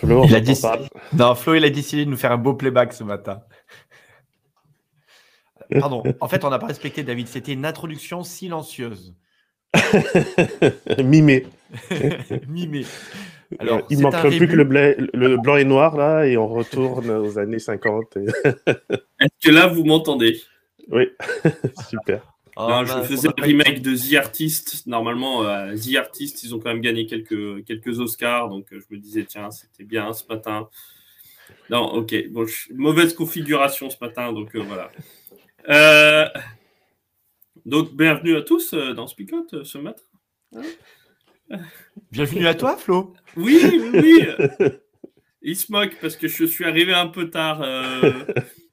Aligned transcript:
Flo, 0.00 0.24
il 0.24 0.34
a 0.34 0.40
dit... 0.40 0.60
Non, 1.12 1.34
Flo, 1.34 1.54
il 1.54 1.64
a 1.64 1.70
décidé 1.70 2.04
de 2.04 2.10
nous 2.10 2.16
faire 2.16 2.32
un 2.32 2.38
beau 2.38 2.54
playback 2.54 2.92
ce 2.92 3.04
matin. 3.04 3.42
Pardon. 5.70 6.02
En 6.20 6.28
fait, 6.28 6.44
on 6.44 6.50
n'a 6.50 6.58
pas 6.58 6.66
respecté 6.66 7.02
David. 7.02 7.28
C'était 7.28 7.52
une 7.52 7.66
introduction 7.66 8.22
silencieuse. 8.22 9.14
Mimé. 10.98 11.46
Mimé. 12.48 12.84
Alors, 13.58 13.82
il 13.90 14.00
manque 14.00 14.20
plus 14.20 14.46
que 14.46 14.56
le, 14.56 14.96
le, 15.14 15.36
blanc 15.38 15.56
et 15.56 15.64
noir, 15.64 15.96
là, 15.96 16.26
et 16.26 16.36
on 16.36 16.48
retourne 16.48 17.10
aux 17.10 17.38
années 17.38 17.58
50. 17.58 18.16
Est-ce 18.16 19.48
que 19.48 19.50
là, 19.50 19.66
vous 19.66 19.84
m'entendez? 19.84 20.40
Oui, 20.90 21.08
super. 21.88 22.22
Ah, 22.60 22.82
je 22.84 23.02
faisais 23.04 23.28
le 23.36 23.42
remake 23.44 23.82
de 23.82 23.94
The 23.94 24.14
Artist. 24.16 24.84
Normalement, 24.88 25.44
euh, 25.44 25.76
The 25.76 25.94
Artist, 25.94 26.42
ils 26.42 26.56
ont 26.56 26.58
quand 26.58 26.70
même 26.70 26.80
gagné 26.80 27.06
quelques, 27.06 27.64
quelques 27.64 28.00
Oscars. 28.00 28.48
Donc, 28.48 28.72
euh, 28.72 28.80
je 28.80 28.92
me 28.92 29.00
disais, 29.00 29.24
tiens, 29.24 29.52
c'était 29.52 29.84
bien 29.84 30.12
ce 30.12 30.24
matin. 30.28 30.68
Non, 31.70 31.84
ok. 31.92 32.16
Bon, 32.30 32.46
mauvaise 32.74 33.14
configuration 33.14 33.90
ce 33.90 33.96
matin. 34.00 34.32
Donc, 34.32 34.56
euh, 34.56 34.64
voilà. 34.64 34.90
donc, 37.64 37.94
bienvenue 37.94 38.36
à 38.36 38.42
tous 38.42 38.74
dans 38.74 39.06
Spicote 39.06 39.62
ce 39.62 39.78
matin. 39.78 40.02
Hein 40.56 41.60
bienvenue 42.10 42.48
à 42.48 42.54
toi, 42.54 42.76
Flo. 42.76 43.14
Oui, 43.36 43.60
oui, 43.62 43.90
oui. 43.94 44.68
Il 45.42 45.54
se 45.54 45.70
moque 45.70 45.96
parce 46.00 46.16
que 46.16 46.26
je 46.26 46.44
suis 46.44 46.64
arrivé 46.64 46.92
un 46.92 47.06
peu 47.06 47.30
tard. 47.30 47.62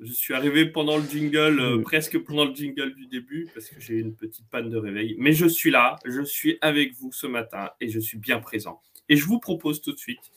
Je 0.00 0.12
suis 0.12 0.34
arrivé 0.34 0.66
pendant 0.66 0.98
le 0.98 1.04
jingle, 1.04 1.60
euh, 1.60 1.80
presque 1.82 2.18
pendant 2.18 2.44
le 2.44 2.54
jingle 2.54 2.94
du 2.94 3.06
début, 3.06 3.48
parce 3.54 3.68
que 3.68 3.80
j'ai 3.80 3.94
eu 3.94 4.00
une 4.00 4.14
petite 4.14 4.46
panne 4.50 4.68
de 4.68 4.76
réveil. 4.76 5.16
Mais 5.18 5.32
je 5.32 5.46
suis 5.46 5.70
là, 5.70 5.96
je 6.04 6.22
suis 6.22 6.58
avec 6.60 6.94
vous 6.94 7.12
ce 7.12 7.26
matin 7.26 7.70
et 7.80 7.88
je 7.88 7.98
suis 7.98 8.18
bien 8.18 8.40
présent. 8.40 8.80
Et 9.08 9.16
je 9.16 9.24
vous 9.24 9.38
propose 9.38 9.80
tout 9.80 9.92
de 9.92 9.98
suite, 9.98 10.32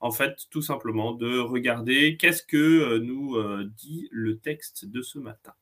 en 0.00 0.10
fait, 0.10 0.34
tout 0.50 0.62
simplement, 0.62 1.12
de 1.12 1.38
regarder 1.38 2.16
qu'est-ce 2.16 2.42
que 2.42 2.56
euh, 2.56 2.98
nous 2.98 3.36
euh, 3.36 3.70
dit 3.76 4.08
le 4.10 4.38
texte 4.38 4.86
de 4.86 5.02
ce 5.02 5.18
matin. 5.18 5.52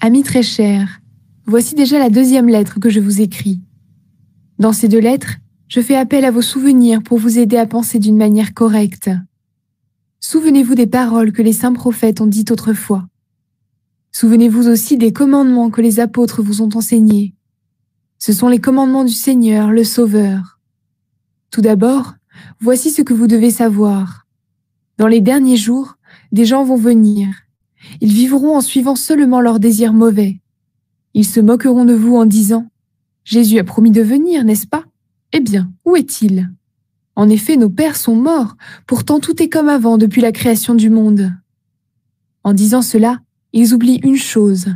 Amis 0.00 0.22
très 0.22 0.42
chers, 0.42 1.00
voici 1.44 1.74
déjà 1.74 1.98
la 1.98 2.10
deuxième 2.10 2.48
lettre 2.48 2.80
que 2.80 2.90
je 2.90 3.00
vous 3.00 3.20
écris. 3.20 3.60
Dans 4.58 4.72
ces 4.72 4.88
deux 4.88 4.98
lettres, 4.98 5.36
je 5.70 5.80
fais 5.80 5.94
appel 5.94 6.24
à 6.24 6.32
vos 6.32 6.42
souvenirs 6.42 7.00
pour 7.00 7.18
vous 7.18 7.38
aider 7.38 7.56
à 7.56 7.64
penser 7.64 8.00
d'une 8.00 8.16
manière 8.16 8.54
correcte. 8.54 9.08
Souvenez-vous 10.18 10.74
des 10.74 10.88
paroles 10.88 11.30
que 11.30 11.42
les 11.42 11.52
saints 11.52 11.72
prophètes 11.72 12.20
ont 12.20 12.26
dites 12.26 12.50
autrefois. 12.50 13.06
Souvenez-vous 14.10 14.66
aussi 14.66 14.98
des 14.98 15.12
commandements 15.12 15.70
que 15.70 15.80
les 15.80 16.00
apôtres 16.00 16.42
vous 16.42 16.60
ont 16.60 16.70
enseignés. 16.74 17.34
Ce 18.18 18.32
sont 18.32 18.48
les 18.48 18.58
commandements 18.58 19.04
du 19.04 19.12
Seigneur, 19.12 19.70
le 19.70 19.84
Sauveur. 19.84 20.58
Tout 21.52 21.60
d'abord, 21.60 22.14
voici 22.58 22.90
ce 22.90 23.02
que 23.02 23.14
vous 23.14 23.28
devez 23.28 23.52
savoir. 23.52 24.26
Dans 24.98 25.06
les 25.06 25.20
derniers 25.20 25.56
jours, 25.56 25.98
des 26.32 26.46
gens 26.46 26.64
vont 26.64 26.76
venir. 26.76 27.28
Ils 28.00 28.12
vivront 28.12 28.56
en 28.56 28.60
suivant 28.60 28.96
seulement 28.96 29.40
leurs 29.40 29.60
désirs 29.60 29.92
mauvais. 29.92 30.40
Ils 31.14 31.24
se 31.24 31.38
moqueront 31.38 31.84
de 31.84 31.94
vous 31.94 32.16
en 32.16 32.26
disant⁇ 32.26 32.62
Jésus 33.22 33.60
a 33.60 33.64
promis 33.64 33.92
de 33.92 34.02
venir, 34.02 34.42
n'est-ce 34.44 34.66
pas?⁇ 34.66 34.80
eh 35.32 35.40
bien, 35.40 35.72
où 35.84 35.96
est-il? 35.96 36.50
En 37.16 37.28
effet, 37.28 37.56
nos 37.56 37.70
pères 37.70 37.96
sont 37.96 38.16
morts, 38.16 38.56
pourtant 38.86 39.20
tout 39.20 39.42
est 39.42 39.48
comme 39.48 39.68
avant 39.68 39.98
depuis 39.98 40.20
la 40.20 40.32
création 40.32 40.74
du 40.74 40.90
monde. 40.90 41.32
En 42.44 42.52
disant 42.52 42.82
cela, 42.82 43.20
ils 43.52 43.74
oublient 43.74 44.00
une 44.02 44.16
chose. 44.16 44.66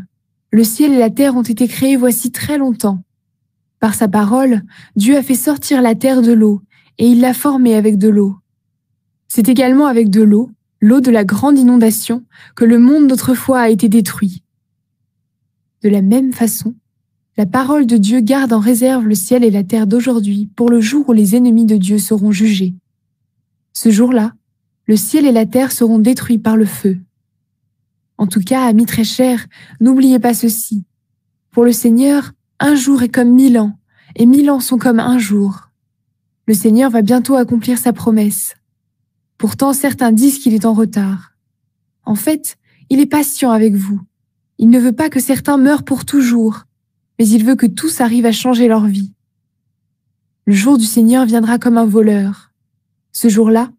Le 0.50 0.64
ciel 0.64 0.92
et 0.92 0.98
la 0.98 1.10
terre 1.10 1.36
ont 1.36 1.42
été 1.42 1.66
créés 1.66 1.96
voici 1.96 2.30
très 2.30 2.58
longtemps. 2.58 3.02
Par 3.80 3.94
sa 3.94 4.08
parole, 4.08 4.62
Dieu 4.96 5.16
a 5.16 5.22
fait 5.22 5.34
sortir 5.34 5.82
la 5.82 5.94
terre 5.94 6.22
de 6.22 6.32
l'eau, 6.32 6.62
et 6.98 7.08
il 7.08 7.20
l'a 7.20 7.34
formée 7.34 7.74
avec 7.74 7.98
de 7.98 8.08
l'eau. 8.08 8.36
C'est 9.28 9.48
également 9.48 9.86
avec 9.86 10.10
de 10.10 10.22
l'eau, 10.22 10.50
l'eau 10.80 11.00
de 11.00 11.10
la 11.10 11.24
grande 11.24 11.58
inondation, 11.58 12.24
que 12.54 12.64
le 12.64 12.78
monde 12.78 13.08
d'autrefois 13.08 13.60
a 13.60 13.68
été 13.68 13.88
détruit. 13.88 14.42
De 15.82 15.88
la 15.88 16.02
même 16.02 16.32
façon, 16.32 16.74
la 17.36 17.46
parole 17.46 17.86
de 17.86 17.96
Dieu 17.96 18.20
garde 18.20 18.52
en 18.52 18.60
réserve 18.60 19.06
le 19.06 19.16
ciel 19.16 19.42
et 19.42 19.50
la 19.50 19.64
terre 19.64 19.88
d'aujourd'hui 19.88 20.48
pour 20.54 20.70
le 20.70 20.80
jour 20.80 21.08
où 21.08 21.12
les 21.12 21.34
ennemis 21.34 21.64
de 21.64 21.76
Dieu 21.76 21.98
seront 21.98 22.30
jugés. 22.30 22.74
Ce 23.72 23.90
jour-là, 23.90 24.34
le 24.86 24.96
ciel 24.96 25.26
et 25.26 25.32
la 25.32 25.44
terre 25.44 25.72
seront 25.72 25.98
détruits 25.98 26.38
par 26.38 26.56
le 26.56 26.64
feu. 26.64 26.98
En 28.18 28.28
tout 28.28 28.40
cas, 28.40 28.64
amis 28.64 28.86
très 28.86 29.02
chers, 29.02 29.46
n'oubliez 29.80 30.20
pas 30.20 30.34
ceci. 30.34 30.84
Pour 31.50 31.64
le 31.64 31.72
Seigneur, 31.72 32.32
un 32.60 32.76
jour 32.76 33.02
est 33.02 33.08
comme 33.08 33.32
mille 33.32 33.58
ans, 33.58 33.76
et 34.14 34.26
mille 34.26 34.50
ans 34.50 34.60
sont 34.60 34.78
comme 34.78 35.00
un 35.00 35.18
jour. 35.18 35.70
Le 36.46 36.54
Seigneur 36.54 36.90
va 36.90 37.02
bientôt 37.02 37.34
accomplir 37.34 37.78
sa 37.78 37.92
promesse. 37.92 38.54
Pourtant, 39.38 39.72
certains 39.72 40.12
disent 40.12 40.38
qu'il 40.38 40.54
est 40.54 40.66
en 40.66 40.72
retard. 40.72 41.32
En 42.04 42.14
fait, 42.14 42.56
il 42.90 43.00
est 43.00 43.06
patient 43.06 43.50
avec 43.50 43.74
vous. 43.74 44.00
Il 44.58 44.70
ne 44.70 44.78
veut 44.78 44.92
pas 44.92 45.10
que 45.10 45.18
certains 45.18 45.56
meurent 45.56 45.84
pour 45.84 46.04
toujours, 46.04 46.64
mais 47.18 47.28
il 47.28 47.44
veut 47.44 47.56
que 47.56 47.66
tous 47.66 48.00
arrivent 48.00 48.26
à 48.26 48.32
changer 48.32 48.68
leur 48.68 48.86
vie. 48.86 49.12
Le 50.46 50.54
jour 50.54 50.78
du 50.78 50.84
Seigneur 50.84 51.26
viendra 51.26 51.58
comme 51.58 51.78
un 51.78 51.86
voleur. 51.86 52.52
Ce 53.12 53.28
jour-là, 53.28 53.70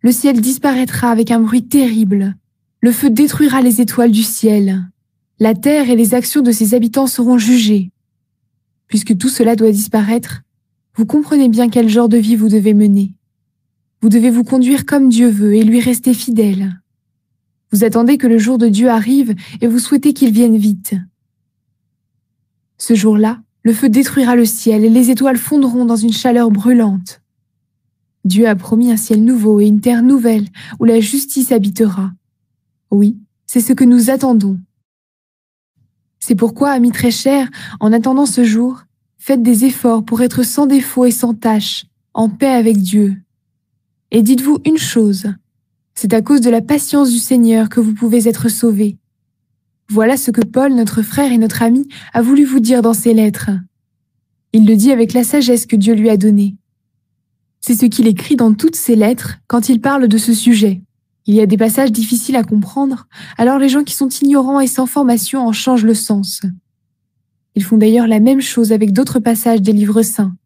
le 0.00 0.12
ciel 0.12 0.40
disparaîtra 0.40 1.10
avec 1.10 1.30
un 1.30 1.40
bruit 1.40 1.66
terrible. 1.66 2.36
Le 2.80 2.92
feu 2.92 3.10
détruira 3.10 3.62
les 3.62 3.80
étoiles 3.80 4.12
du 4.12 4.22
ciel. 4.22 4.84
La 5.38 5.54
terre 5.54 5.90
et 5.90 5.96
les 5.96 6.14
actions 6.14 6.42
de 6.42 6.52
ses 6.52 6.74
habitants 6.74 7.06
seront 7.06 7.38
jugées. 7.38 7.90
Puisque 8.86 9.16
tout 9.16 9.28
cela 9.28 9.56
doit 9.56 9.72
disparaître, 9.72 10.42
vous 10.94 11.06
comprenez 11.06 11.48
bien 11.48 11.68
quel 11.68 11.88
genre 11.88 12.08
de 12.08 12.18
vie 12.18 12.36
vous 12.36 12.48
devez 12.48 12.74
mener. 12.74 13.14
Vous 14.00 14.08
devez 14.08 14.30
vous 14.30 14.44
conduire 14.44 14.86
comme 14.86 15.08
Dieu 15.08 15.28
veut 15.28 15.54
et 15.54 15.64
lui 15.64 15.80
rester 15.80 16.14
fidèle. 16.14 16.80
Vous 17.72 17.82
attendez 17.82 18.18
que 18.18 18.26
le 18.26 18.38
jour 18.38 18.58
de 18.58 18.68
Dieu 18.68 18.88
arrive 18.88 19.34
et 19.60 19.66
vous 19.66 19.78
souhaitez 19.78 20.12
qu'il 20.12 20.30
vienne 20.30 20.56
vite. 20.56 20.94
Ce 22.86 22.94
jour-là, 22.94 23.40
le 23.62 23.72
feu 23.72 23.88
détruira 23.88 24.36
le 24.36 24.44
ciel 24.44 24.84
et 24.84 24.90
les 24.90 25.08
étoiles 25.08 25.38
fondront 25.38 25.86
dans 25.86 25.96
une 25.96 26.12
chaleur 26.12 26.50
brûlante. 26.50 27.22
Dieu 28.26 28.46
a 28.46 28.54
promis 28.54 28.92
un 28.92 28.98
ciel 28.98 29.24
nouveau 29.24 29.58
et 29.58 29.64
une 29.64 29.80
terre 29.80 30.02
nouvelle 30.02 30.46
où 30.78 30.84
la 30.84 31.00
justice 31.00 31.50
habitera. 31.50 32.12
Oui, 32.90 33.16
c'est 33.46 33.62
ce 33.62 33.72
que 33.72 33.84
nous 33.84 34.10
attendons. 34.10 34.60
C'est 36.20 36.34
pourquoi, 36.34 36.72
amis 36.72 36.92
très 36.92 37.10
chers, 37.10 37.48
en 37.80 37.90
attendant 37.90 38.26
ce 38.26 38.44
jour, 38.44 38.82
faites 39.16 39.42
des 39.42 39.64
efforts 39.64 40.04
pour 40.04 40.20
être 40.20 40.42
sans 40.42 40.66
défaut 40.66 41.06
et 41.06 41.10
sans 41.10 41.32
tâche, 41.32 41.86
en 42.12 42.28
paix 42.28 42.52
avec 42.52 42.76
Dieu. 42.76 43.16
Et 44.10 44.20
dites-vous 44.20 44.58
une 44.66 44.76
chose, 44.76 45.32
c'est 45.94 46.12
à 46.12 46.20
cause 46.20 46.42
de 46.42 46.50
la 46.50 46.60
patience 46.60 47.10
du 47.10 47.18
Seigneur 47.18 47.70
que 47.70 47.80
vous 47.80 47.94
pouvez 47.94 48.28
être 48.28 48.50
sauvés. 48.50 48.98
Voilà 49.88 50.16
ce 50.16 50.30
que 50.30 50.40
Paul, 50.40 50.74
notre 50.74 51.02
frère 51.02 51.30
et 51.32 51.38
notre 51.38 51.62
ami, 51.62 51.88
a 52.12 52.22
voulu 52.22 52.44
vous 52.44 52.60
dire 52.60 52.82
dans 52.82 52.94
ses 52.94 53.14
lettres. 53.14 53.50
Il 54.52 54.66
le 54.66 54.76
dit 54.76 54.92
avec 54.92 55.12
la 55.12 55.24
sagesse 55.24 55.66
que 55.66 55.76
Dieu 55.76 55.94
lui 55.94 56.08
a 56.08 56.16
donnée. 56.16 56.56
C'est 57.60 57.74
ce 57.74 57.86
qu'il 57.86 58.06
écrit 58.06 58.36
dans 58.36 58.54
toutes 58.54 58.76
ses 58.76 58.96
lettres 58.96 59.38
quand 59.46 59.68
il 59.68 59.80
parle 59.80 60.08
de 60.08 60.18
ce 60.18 60.32
sujet. 60.32 60.82
Il 61.26 61.34
y 61.34 61.40
a 61.40 61.46
des 61.46 61.56
passages 61.56 61.92
difficiles 61.92 62.36
à 62.36 62.44
comprendre, 62.44 63.08
alors 63.38 63.58
les 63.58 63.68
gens 63.68 63.84
qui 63.84 63.94
sont 63.94 64.08
ignorants 64.08 64.60
et 64.60 64.66
sans 64.66 64.86
formation 64.86 65.46
en 65.46 65.52
changent 65.52 65.84
le 65.84 65.94
sens. 65.94 66.42
Ils 67.54 67.64
font 67.64 67.78
d'ailleurs 67.78 68.06
la 68.06 68.20
même 68.20 68.40
chose 68.40 68.72
avec 68.72 68.92
d'autres 68.92 69.20
passages 69.20 69.62
des 69.62 69.72
livres 69.72 70.02
saints. 70.02 70.36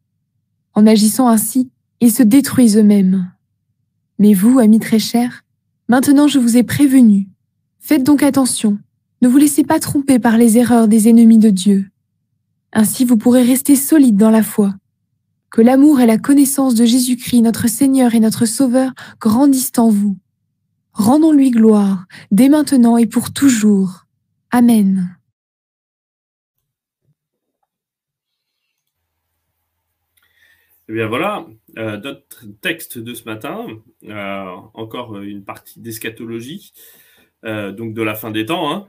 En 0.74 0.86
agissant 0.86 1.28
ainsi, 1.28 1.70
ils 2.00 2.12
se 2.12 2.22
détruisent 2.22 2.76
eux-mêmes. 2.76 3.30
Mais 4.18 4.34
vous, 4.34 4.58
amis 4.58 4.78
très 4.78 4.98
chers, 4.98 5.44
maintenant 5.88 6.28
je 6.28 6.38
vous 6.38 6.56
ai 6.56 6.62
prévenu 6.62 7.28
Faites 7.80 8.04
donc 8.04 8.22
attention, 8.22 8.78
ne 9.20 9.28
vous 9.28 9.38
laissez 9.38 9.64
pas 9.64 9.80
tromper 9.80 10.18
par 10.18 10.38
les 10.38 10.58
erreurs 10.58 10.88
des 10.88 11.08
ennemis 11.08 11.38
de 11.38 11.50
Dieu. 11.50 11.86
Ainsi 12.72 13.04
vous 13.04 13.16
pourrez 13.16 13.42
rester 13.42 13.76
solide 13.76 14.16
dans 14.16 14.30
la 14.30 14.42
foi. 14.42 14.74
Que 15.50 15.62
l'amour 15.62 16.00
et 16.00 16.06
la 16.06 16.18
connaissance 16.18 16.74
de 16.74 16.84
Jésus-Christ, 16.84 17.42
notre 17.42 17.68
Seigneur 17.68 18.14
et 18.14 18.20
notre 18.20 18.46
Sauveur, 18.46 18.92
grandissent 19.20 19.78
en 19.78 19.88
vous. 19.88 20.16
Rendons-lui 20.92 21.50
gloire, 21.50 22.06
dès 22.30 22.48
maintenant 22.48 22.96
et 22.96 23.06
pour 23.06 23.32
toujours. 23.32 24.04
Amen. 24.50 25.18
Eh 30.90 30.94
bien 30.94 31.06
voilà, 31.06 31.46
euh, 31.76 31.98
d'autres 31.98 32.46
textes 32.62 32.98
de 32.98 33.12
ce 33.12 33.24
matin, 33.24 33.66
euh, 34.04 34.56
encore 34.72 35.20
une 35.20 35.44
partie 35.44 35.80
d'eschatologie, 35.80 36.72
euh, 37.44 37.72
donc 37.72 37.92
de 37.92 38.02
la 38.02 38.14
fin 38.14 38.30
des 38.30 38.46
temps. 38.46 38.72
Hein. 38.72 38.88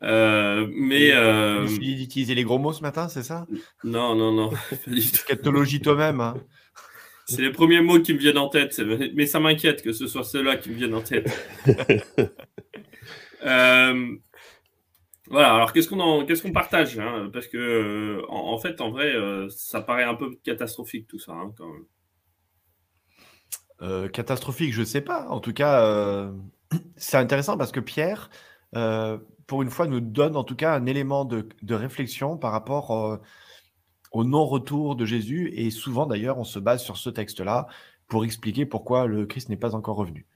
Mais. 0.00 1.12
Euh, 1.12 1.66
d'utiliser 1.66 2.34
les 2.34 2.44
gros 2.44 2.58
mots 2.58 2.72
ce 2.72 2.82
matin, 2.82 3.08
c'est 3.08 3.22
ça? 3.22 3.46
Non, 3.84 4.14
non, 4.14 4.32
non. 4.32 4.50
Eschatologie 4.96 5.80
toi-même. 5.80 6.20
Hein. 6.20 6.36
C'est 7.26 7.42
les 7.42 7.52
premiers 7.52 7.82
mots 7.82 8.00
qui 8.00 8.14
me 8.14 8.18
viennent 8.18 8.38
en 8.38 8.48
tête, 8.48 8.80
mais 9.14 9.26
ça 9.26 9.38
m'inquiète 9.38 9.82
que 9.82 9.92
ce 9.92 10.06
soit 10.06 10.24
ceux-là 10.24 10.56
qui 10.56 10.70
me 10.70 10.76
viennent 10.76 10.94
en 10.94 11.02
tête. 11.02 11.30
Voilà, 15.30 15.54
alors 15.54 15.72
qu'est-ce 15.72 15.88
qu'on 15.88 16.24
qu'est-ce 16.24 16.42
qu'on 16.42 16.52
partage 16.52 16.98
hein, 16.98 17.28
Parce 17.32 17.48
que 17.48 17.58
euh, 17.58 18.22
en, 18.30 18.56
fait, 18.58 18.80
en 18.80 18.90
vrai, 18.90 19.14
euh, 19.14 19.48
ça 19.50 19.82
paraît 19.82 20.04
un 20.04 20.14
peu 20.14 20.34
catastrophique 20.42 21.06
tout 21.06 21.18
ça 21.18 21.32
hein, 21.32 21.52
quand 21.56 21.68
même. 21.68 21.84
Euh, 23.82 24.08
catastrophique, 24.08 24.72
je 24.72 24.82
sais 24.82 25.02
pas. 25.02 25.28
En 25.28 25.40
tout 25.40 25.52
cas, 25.52 26.32
c'est 26.96 27.18
intéressant 27.18 27.58
parce 27.58 27.72
que 27.72 27.80
Pierre, 27.80 28.30
pour 29.48 29.62
une 29.62 29.70
fois, 29.70 29.88
nous 29.88 30.00
donne 30.00 30.36
en 30.36 30.44
tout 30.44 30.54
cas 30.54 30.74
un 30.76 30.86
élément 30.86 31.24
de, 31.24 31.74
réflexion 31.74 32.36
par 32.36 32.52
rapport 32.52 33.18
au 34.12 34.24
non-retour 34.24 34.94
de 34.94 35.04
Jésus. 35.04 35.50
Et 35.54 35.70
souvent, 35.70 36.06
d'ailleurs, 36.06 36.38
on 36.38 36.44
se 36.44 36.60
base 36.60 36.82
sur 36.82 36.96
ce 36.96 37.10
texte-là 37.10 37.66
pour 38.06 38.24
expliquer 38.24 38.66
pourquoi 38.66 39.06
le 39.06 39.26
Christ 39.26 39.48
n'est 39.48 39.56
pas 39.56 39.74
encore 39.74 39.96
revenu. 39.96 40.26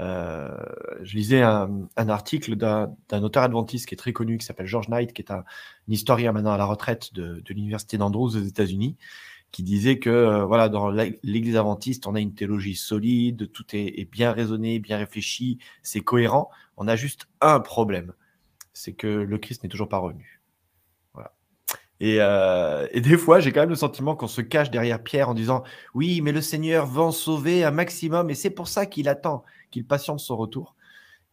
Euh, 0.00 0.56
je 1.02 1.16
lisais 1.16 1.42
un, 1.42 1.88
article 1.96 2.56
d'un 2.56 3.22
auteur 3.22 3.42
adventiste 3.42 3.86
qui 3.86 3.94
est 3.94 3.98
très 3.98 4.12
connu, 4.12 4.38
qui 4.38 4.46
s'appelle 4.46 4.66
George 4.66 4.88
Knight, 4.88 5.12
qui 5.12 5.22
est 5.22 5.30
un, 5.30 5.44
historien 5.88 6.32
maintenant 6.32 6.52
à 6.52 6.58
la 6.58 6.66
retraite 6.66 7.14
de, 7.14 7.42
l'université 7.48 7.98
d'Andrews 7.98 8.36
aux 8.36 8.44
États-Unis, 8.44 8.96
qui 9.50 9.62
disait 9.62 9.98
que 9.98 10.10
euh, 10.10 10.44
voilà, 10.44 10.68
dans 10.68 10.90
l'Église 10.90 11.56
adventiste, 11.56 12.06
on 12.06 12.14
a 12.14 12.20
une 12.20 12.34
théologie 12.34 12.74
solide, 12.74 13.50
tout 13.52 13.64
est, 13.72 14.10
bien 14.10 14.32
raisonné, 14.32 14.78
bien 14.78 14.98
réfléchi, 14.98 15.58
c'est 15.82 16.00
cohérent. 16.00 16.50
On 16.76 16.86
a 16.86 16.96
juste 16.96 17.28
un 17.40 17.60
problème, 17.60 18.12
c'est 18.78 18.92
que 18.92 19.08
le 19.08 19.38
Christ 19.38 19.64
n'est 19.64 19.68
toujours 19.68 19.88
pas 19.88 19.98
revenu. 19.98 20.40
Voilà. 21.12 21.34
Et, 21.98 22.18
euh, 22.20 22.86
et, 22.92 23.00
des 23.00 23.18
fois, 23.18 23.40
j'ai 23.40 23.50
quand 23.50 23.60
même 23.60 23.70
le 23.70 23.74
sentiment 23.74 24.14
qu'on 24.14 24.28
se 24.28 24.40
cache 24.40 24.70
derrière 24.70 25.02
Pierre 25.02 25.28
en 25.28 25.34
disant 25.34 25.64
oui, 25.94 26.20
mais 26.20 26.30
le 26.30 26.40
Seigneur 26.40 26.86
va 26.86 27.02
en 27.02 27.10
sauver 27.10 27.64
un 27.64 27.72
maximum, 27.72 28.30
et 28.30 28.36
c'est 28.36 28.50
pour 28.50 28.68
ça 28.68 28.86
qu'il 28.86 29.08
attend 29.08 29.44
qu'il 29.72 29.84
patiente 29.84 30.20
son 30.20 30.36
retour. 30.36 30.76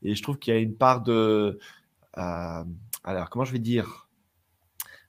Et 0.01 0.15
je 0.15 0.23
trouve 0.23 0.39
qu'il 0.39 0.55
y 0.55 0.57
a 0.57 0.59
une 0.59 0.75
part 0.75 1.01
de. 1.01 1.59
Euh, 2.17 2.63
alors, 3.03 3.29
comment 3.29 3.45
je 3.45 3.51
vais 3.51 3.59
dire? 3.59 4.09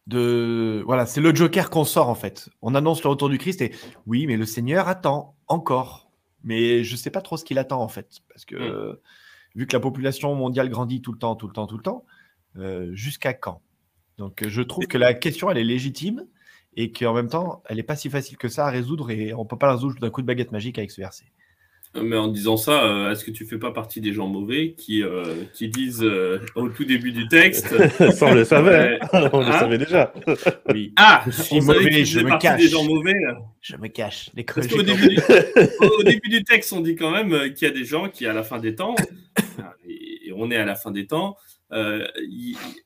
De 0.06 0.84
voilà, 0.86 1.04
c'est 1.06 1.20
le 1.20 1.34
Joker 1.34 1.68
qu'on 1.70 1.84
sort 1.84 2.08
en 2.08 2.14
fait. 2.14 2.50
On 2.62 2.74
annonce 2.76 3.02
le 3.02 3.08
retour 3.08 3.28
du 3.28 3.38
Christ 3.38 3.60
et 3.60 3.74
oui, 4.06 4.26
mais 4.26 4.36
le 4.36 4.44
Seigneur 4.44 4.88
attend 4.88 5.34
encore. 5.48 6.10
Mais 6.44 6.84
je 6.84 6.92
ne 6.92 6.96
sais 6.96 7.10
pas 7.10 7.22
trop 7.22 7.36
ce 7.36 7.44
qu'il 7.44 7.58
attend 7.58 7.80
en 7.80 7.88
fait, 7.88 8.20
parce 8.28 8.44
que 8.44 8.92
mm. 8.92 8.96
vu 9.56 9.66
que 9.66 9.72
la 9.72 9.80
population 9.80 10.32
mondiale 10.36 10.68
grandit 10.68 11.02
tout 11.02 11.12
le 11.12 11.18
temps, 11.18 11.34
tout 11.34 11.48
le 11.48 11.52
temps, 11.54 11.66
tout 11.66 11.76
le 11.76 11.82
temps, 11.82 12.04
euh, 12.58 12.94
jusqu'à 12.94 13.34
quand? 13.34 13.60
Donc 14.18 14.46
je 14.46 14.62
trouve 14.62 14.86
que 14.86 14.98
la 14.98 15.14
question 15.14 15.50
elle 15.50 15.58
est 15.58 15.64
légitime 15.64 16.26
et 16.74 16.90
qu'en 16.90 17.14
même 17.14 17.28
temps 17.28 17.62
elle 17.68 17.76
n'est 17.76 17.82
pas 17.82 17.96
si 17.96 18.08
facile 18.10 18.38
que 18.38 18.48
ça 18.48 18.66
à 18.66 18.70
résoudre 18.70 19.10
et 19.10 19.34
on 19.34 19.44
peut 19.44 19.58
pas 19.58 19.66
la 19.66 19.74
résoudre 19.74 20.00
d'un 20.00 20.10
coup 20.10 20.22
de 20.22 20.26
baguette 20.26 20.52
magique 20.52 20.78
avec 20.78 20.90
ce 20.90 21.00
verset. 21.00 21.26
Mais 22.02 22.16
en 22.16 22.28
disant 22.28 22.56
ça, 22.56 22.84
euh, 22.84 23.10
est-ce 23.10 23.24
que 23.24 23.30
tu 23.30 23.46
fais 23.46 23.58
pas 23.58 23.70
partie 23.70 24.00
des 24.00 24.12
gens 24.12 24.26
mauvais 24.26 24.74
qui, 24.76 25.02
euh, 25.02 25.44
qui 25.54 25.68
disent 25.68 26.02
euh, 26.02 26.40
au 26.54 26.68
tout 26.68 26.84
début 26.84 27.12
du 27.12 27.26
texte 27.28 27.74
Ça, 28.12 28.26
on 28.26 28.34
le 28.34 28.44
savait, 28.44 28.98
hein 29.00 29.30
on 29.32 29.40
le 29.40 29.46
hein 29.46 29.60
savait 29.60 29.78
déjà. 29.78 30.12
Oui. 30.68 30.92
Ah, 30.96 31.24
je 31.26 31.42
suis 31.42 31.60
mauvais, 31.60 32.04
je 32.04 32.20
me 32.20 32.38
cache. 32.38 32.60
Des 32.60 32.68
gens 32.68 32.84
mauvais. 32.84 33.14
Je 33.60 33.76
me 33.76 33.88
cache. 33.88 34.30
Les 34.34 34.44
Parce 34.44 34.66
qu'au 34.66 34.82
début, 34.82 35.08
du... 35.08 35.16
au 35.80 36.02
début 36.02 36.28
du 36.28 36.44
texte, 36.44 36.72
on 36.72 36.80
dit 36.80 36.96
quand 36.96 37.10
même 37.10 37.52
qu'il 37.54 37.66
y 37.66 37.70
a 37.70 37.74
des 37.74 37.84
gens 37.84 38.08
qui, 38.08 38.26
à 38.26 38.32
la 38.32 38.42
fin 38.42 38.58
des 38.58 38.74
temps, 38.74 38.94
et 39.88 40.32
on 40.36 40.50
est 40.50 40.56
à 40.56 40.64
la 40.64 40.74
fin 40.74 40.90
des 40.90 41.06
temps, 41.06 41.36
il 41.72 41.76
euh, 41.76 42.06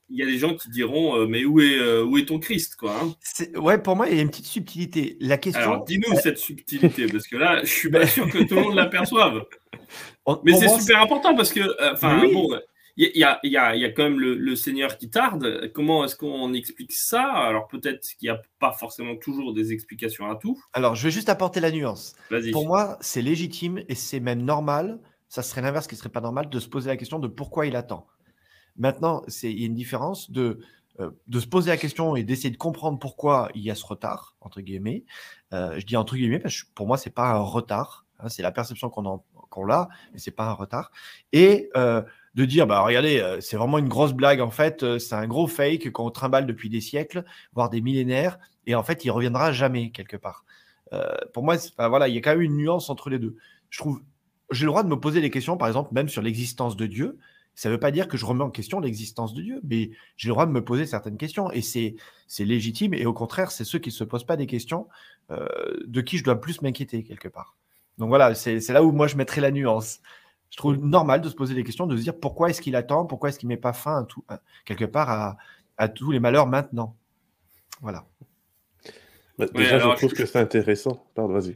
y, 0.08 0.22
a 0.22 0.26
des 0.26 0.38
gens 0.38 0.54
qui 0.54 0.70
diront 0.70 1.14
euh, 1.14 1.26
mais 1.26 1.44
où 1.44 1.60
est 1.60 1.78
euh, 1.78 2.02
où 2.02 2.16
est 2.16 2.24
ton 2.24 2.38
Christ 2.38 2.76
quoi 2.76 2.98
hein? 2.98 3.14
Ouais, 3.56 3.76
pour 3.76 3.94
moi 3.94 4.08
il 4.08 4.16
y 4.16 4.18
a 4.18 4.22
une 4.22 4.30
petite 4.30 4.46
subtilité. 4.46 5.18
La 5.20 5.36
question. 5.36 5.60
Alors 5.60 5.84
dis-nous 5.84 6.16
cette 6.18 6.38
subtilité 6.38 7.06
parce 7.06 7.26
que 7.26 7.36
là 7.36 7.60
je 7.62 7.70
suis 7.70 7.90
pas 7.90 8.06
sûr 8.06 8.26
que 8.30 8.38
tout 8.38 8.54
le 8.54 8.62
monde 8.62 8.74
l'aperçoive. 8.76 9.44
Mais 10.44 10.54
c'est 10.54 10.68
super 10.68 11.02
important 11.02 11.34
parce 11.34 11.52
que 11.52 11.60
enfin 11.92 12.22
bon. 12.32 12.48
Il 12.96 13.16
y, 13.16 13.24
a, 13.24 13.40
y, 13.44 13.56
a, 13.56 13.76
y 13.76 13.84
a, 13.86 13.92
quand 13.92 14.02
même 14.02 14.18
le, 14.18 14.56
Seigneur 14.56 14.98
qui 14.98 15.08
tarde. 15.08 15.70
Comment 15.72 16.04
est-ce 16.04 16.16
qu'on 16.16 16.52
explique 16.52 16.92
ça? 16.92 17.22
Alors 17.22 17.66
peut-être 17.66 18.06
qu'il 18.18 18.28
n'y 18.28 18.36
a 18.36 18.42
pas 18.58 18.72
forcément 18.72 19.16
toujours 19.16 19.54
des 19.54 19.72
explications 19.72 20.28
à 20.28 20.36
tout. 20.36 20.60
Alors 20.74 20.96
je 20.96 21.04
vais 21.04 21.10
juste 21.10 21.30
apporter 21.30 21.60
la 21.60 21.70
nuance. 21.70 22.14
Pour 22.52 22.66
moi, 22.66 22.98
c'est 23.00 23.22
légitime 23.22 23.82
et 23.88 23.94
c'est 23.94 24.20
même 24.20 24.42
normal. 24.42 24.98
Ça 25.28 25.42
serait 25.42 25.62
l'inverse 25.62 25.86
qui 25.86 25.96
serait 25.96 26.10
pas 26.10 26.20
normal 26.20 26.50
de 26.50 26.58
se 26.58 26.68
poser 26.68 26.90
la 26.90 26.96
question 26.98 27.18
de 27.18 27.28
pourquoi 27.28 27.64
il 27.64 27.74
attend. 27.74 28.06
Maintenant, 28.80 29.22
il 29.42 29.60
y 29.60 29.62
a 29.62 29.66
une 29.66 29.74
différence 29.74 30.30
de, 30.30 30.58
euh, 31.00 31.10
de 31.28 31.38
se 31.38 31.46
poser 31.46 31.70
la 31.70 31.76
question 31.76 32.16
et 32.16 32.24
d'essayer 32.24 32.50
de 32.50 32.56
comprendre 32.56 32.98
pourquoi 32.98 33.50
il 33.54 33.62
y 33.62 33.70
a 33.70 33.74
ce 33.74 33.84
retard, 33.84 34.36
entre 34.40 34.62
guillemets. 34.62 35.04
Euh, 35.52 35.78
je 35.78 35.84
dis 35.84 35.98
entre 35.98 36.16
guillemets 36.16 36.38
parce 36.38 36.62
que 36.62 36.68
pour 36.74 36.86
moi, 36.86 36.96
ce 36.96 37.08
n'est 37.08 37.12
pas 37.12 37.30
un 37.30 37.40
retard. 37.40 38.06
Hein, 38.18 38.30
c'est 38.30 38.42
la 38.42 38.52
perception 38.52 38.88
qu'on 38.88 39.22
qu'on 39.50 39.68
a, 39.68 39.88
mais 40.12 40.18
ce 40.18 40.30
n'est 40.30 40.34
pas 40.34 40.46
un 40.46 40.52
retard. 40.52 40.92
Et 41.32 41.68
euh, 41.76 42.02
de 42.34 42.44
dire, 42.44 42.66
bah, 42.66 42.80
regardez, 42.80 43.38
c'est 43.40 43.56
vraiment 43.56 43.78
une 43.78 43.88
grosse 43.88 44.12
blague, 44.12 44.40
en 44.40 44.50
fait, 44.50 44.98
c'est 44.98 45.14
un 45.16 45.26
gros 45.26 45.48
fake 45.48 45.90
qu'on 45.90 46.10
trimballe 46.10 46.46
depuis 46.46 46.68
des 46.70 46.80
siècles, 46.80 47.24
voire 47.52 47.68
des 47.68 47.80
millénaires, 47.80 48.38
et 48.66 48.76
en 48.76 48.84
fait, 48.84 49.04
il 49.04 49.10
reviendra 49.10 49.50
jamais 49.50 49.90
quelque 49.90 50.16
part. 50.16 50.44
pour 51.32 51.42
moi, 51.42 51.56
voilà, 51.78 52.06
il 52.06 52.14
y 52.14 52.18
a 52.18 52.20
quand 52.20 52.30
même 52.30 52.42
une 52.42 52.56
nuance 52.56 52.90
entre 52.90 53.10
les 53.10 53.18
deux. 53.18 53.36
Je 53.70 53.78
trouve, 53.80 54.00
j'ai 54.52 54.66
le 54.66 54.70
droit 54.70 54.84
de 54.84 54.88
me 54.88 55.00
poser 55.00 55.20
des 55.20 55.30
questions, 55.30 55.56
par 55.56 55.66
exemple, 55.66 55.92
même 55.92 56.08
sur 56.08 56.22
l'existence 56.22 56.76
de 56.76 56.86
Dieu. 56.86 57.18
Ça 57.60 57.68
ne 57.68 57.74
veut 57.74 57.78
pas 57.78 57.90
dire 57.90 58.08
que 58.08 58.16
je 58.16 58.24
remets 58.24 58.42
en 58.42 58.48
question 58.48 58.80
l'existence 58.80 59.34
de 59.34 59.42
Dieu, 59.42 59.60
mais 59.64 59.90
j'ai 60.16 60.28
le 60.28 60.32
droit 60.32 60.46
de 60.46 60.50
me 60.50 60.64
poser 60.64 60.86
certaines 60.86 61.18
questions 61.18 61.52
et 61.52 61.60
c'est, 61.60 61.94
légitime. 62.38 62.94
Et 62.94 63.04
au 63.04 63.12
contraire, 63.12 63.50
c'est 63.50 63.64
ceux 63.64 63.78
qui 63.78 63.90
ne 63.90 63.92
se 63.92 64.02
posent 64.02 64.24
pas 64.24 64.38
des 64.38 64.46
questions 64.46 64.88
euh, 65.30 65.46
de 65.86 66.00
qui 66.00 66.16
je 66.16 66.24
dois 66.24 66.40
plus 66.40 66.62
m'inquiéter 66.62 67.04
quelque 67.04 67.28
part. 67.28 67.58
Donc 67.98 68.08
voilà, 68.08 68.34
c'est, 68.34 68.66
là 68.70 68.82
où 68.82 68.92
moi 68.92 69.08
je 69.08 69.16
mettrai 69.16 69.42
la 69.42 69.50
nuance. 69.50 70.00
Je 70.48 70.56
trouve 70.56 70.78
normal 70.78 71.20
de 71.20 71.28
se 71.28 71.34
poser 71.34 71.54
des 71.54 71.62
questions, 71.62 71.86
de 71.86 71.98
se 71.98 72.02
dire 72.02 72.18
pourquoi 72.18 72.48
est-ce 72.48 72.62
qu'il 72.62 72.74
attend, 72.76 73.04
pourquoi 73.04 73.28
est-ce 73.28 73.38
qu'il 73.38 73.50
ne 73.50 73.52
met 73.52 73.60
pas 73.60 73.74
fin 73.74 73.98
à 73.98 74.04
tout, 74.04 74.24
quelque 74.64 74.86
part 74.86 75.36
à, 75.76 75.88
tous 75.88 76.12
les 76.12 76.18
malheurs 76.18 76.46
maintenant. 76.46 76.96
Voilà. 77.82 78.06
Bah, 79.36 79.44
déjà, 79.54 79.78
je 79.78 79.96
trouve 79.96 80.14
que 80.14 80.24
c'est 80.24 80.38
intéressant. 80.38 81.04
Pardon, 81.14 81.34
vas-y. 81.34 81.52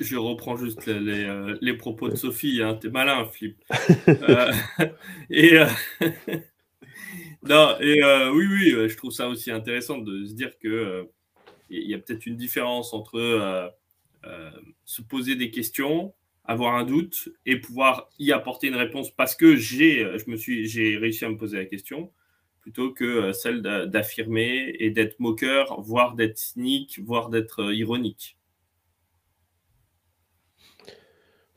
Je 0.00 0.16
reprends 0.16 0.56
juste 0.56 0.86
les, 0.86 1.24
euh, 1.24 1.56
les, 1.60 1.74
propos 1.74 2.08
de 2.08 2.16
Sophie. 2.16 2.60
Hein. 2.62 2.74
T'es 2.74 2.88
malin, 2.88 3.24
Flip. 3.26 3.62
Euh, 4.08 4.52
et 5.30 5.56
euh, 5.56 5.66
non, 7.42 7.76
et 7.80 8.02
oui, 8.32 8.46
oui, 8.48 8.88
je 8.88 8.96
trouve 8.96 9.12
ça 9.12 9.28
aussi 9.28 9.50
intéressant 9.50 9.98
de 9.98 10.24
se 10.24 10.34
dire 10.34 10.58
que 10.58 11.08
il 11.70 11.88
y 11.88 11.94
a 11.94 11.98
peut-être 11.98 12.26
une 12.26 12.36
différence 12.36 12.92
entre 12.92 13.72
se 14.84 15.02
poser 15.02 15.36
des 15.36 15.50
questions, 15.50 16.12
avoir 16.44 16.74
un 16.74 16.84
doute 16.84 17.28
et 17.46 17.56
pouvoir 17.58 18.08
y 18.18 18.32
apporter 18.32 18.68
une 18.68 18.76
réponse 18.76 19.10
parce 19.10 19.34
que 19.34 19.56
j'ai, 19.56 20.18
je 20.18 20.30
me 20.30 20.36
suis, 20.36 20.66
j'ai 20.66 20.96
réussi 20.96 21.24
à 21.24 21.30
me 21.30 21.36
poser 21.36 21.56
la 21.56 21.66
question, 21.66 22.12
plutôt 22.60 22.92
que 22.92 23.32
celle 23.32 23.62
d'affirmer 23.62 24.76
et 24.78 24.90
d'être 24.90 25.20
moqueur, 25.20 25.80
voire 25.80 26.14
d'être 26.14 26.38
cynique, 26.38 27.00
voire 27.02 27.30
d'être 27.30 27.72
ironique. 27.72 28.36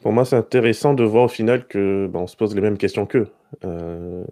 Pour 0.01 0.11
moi, 0.11 0.25
c'est 0.25 0.35
intéressant 0.35 0.93
de 0.93 1.03
voir 1.03 1.25
au 1.25 1.27
final 1.27 1.67
que 1.67 2.07
ben, 2.07 2.27
se 2.27 2.35
pose 2.35 2.53
les 2.55 2.61
mêmes 2.61 2.77
questions 2.77 3.05
qu'eux. 3.05 3.27
Euh, 3.65 4.23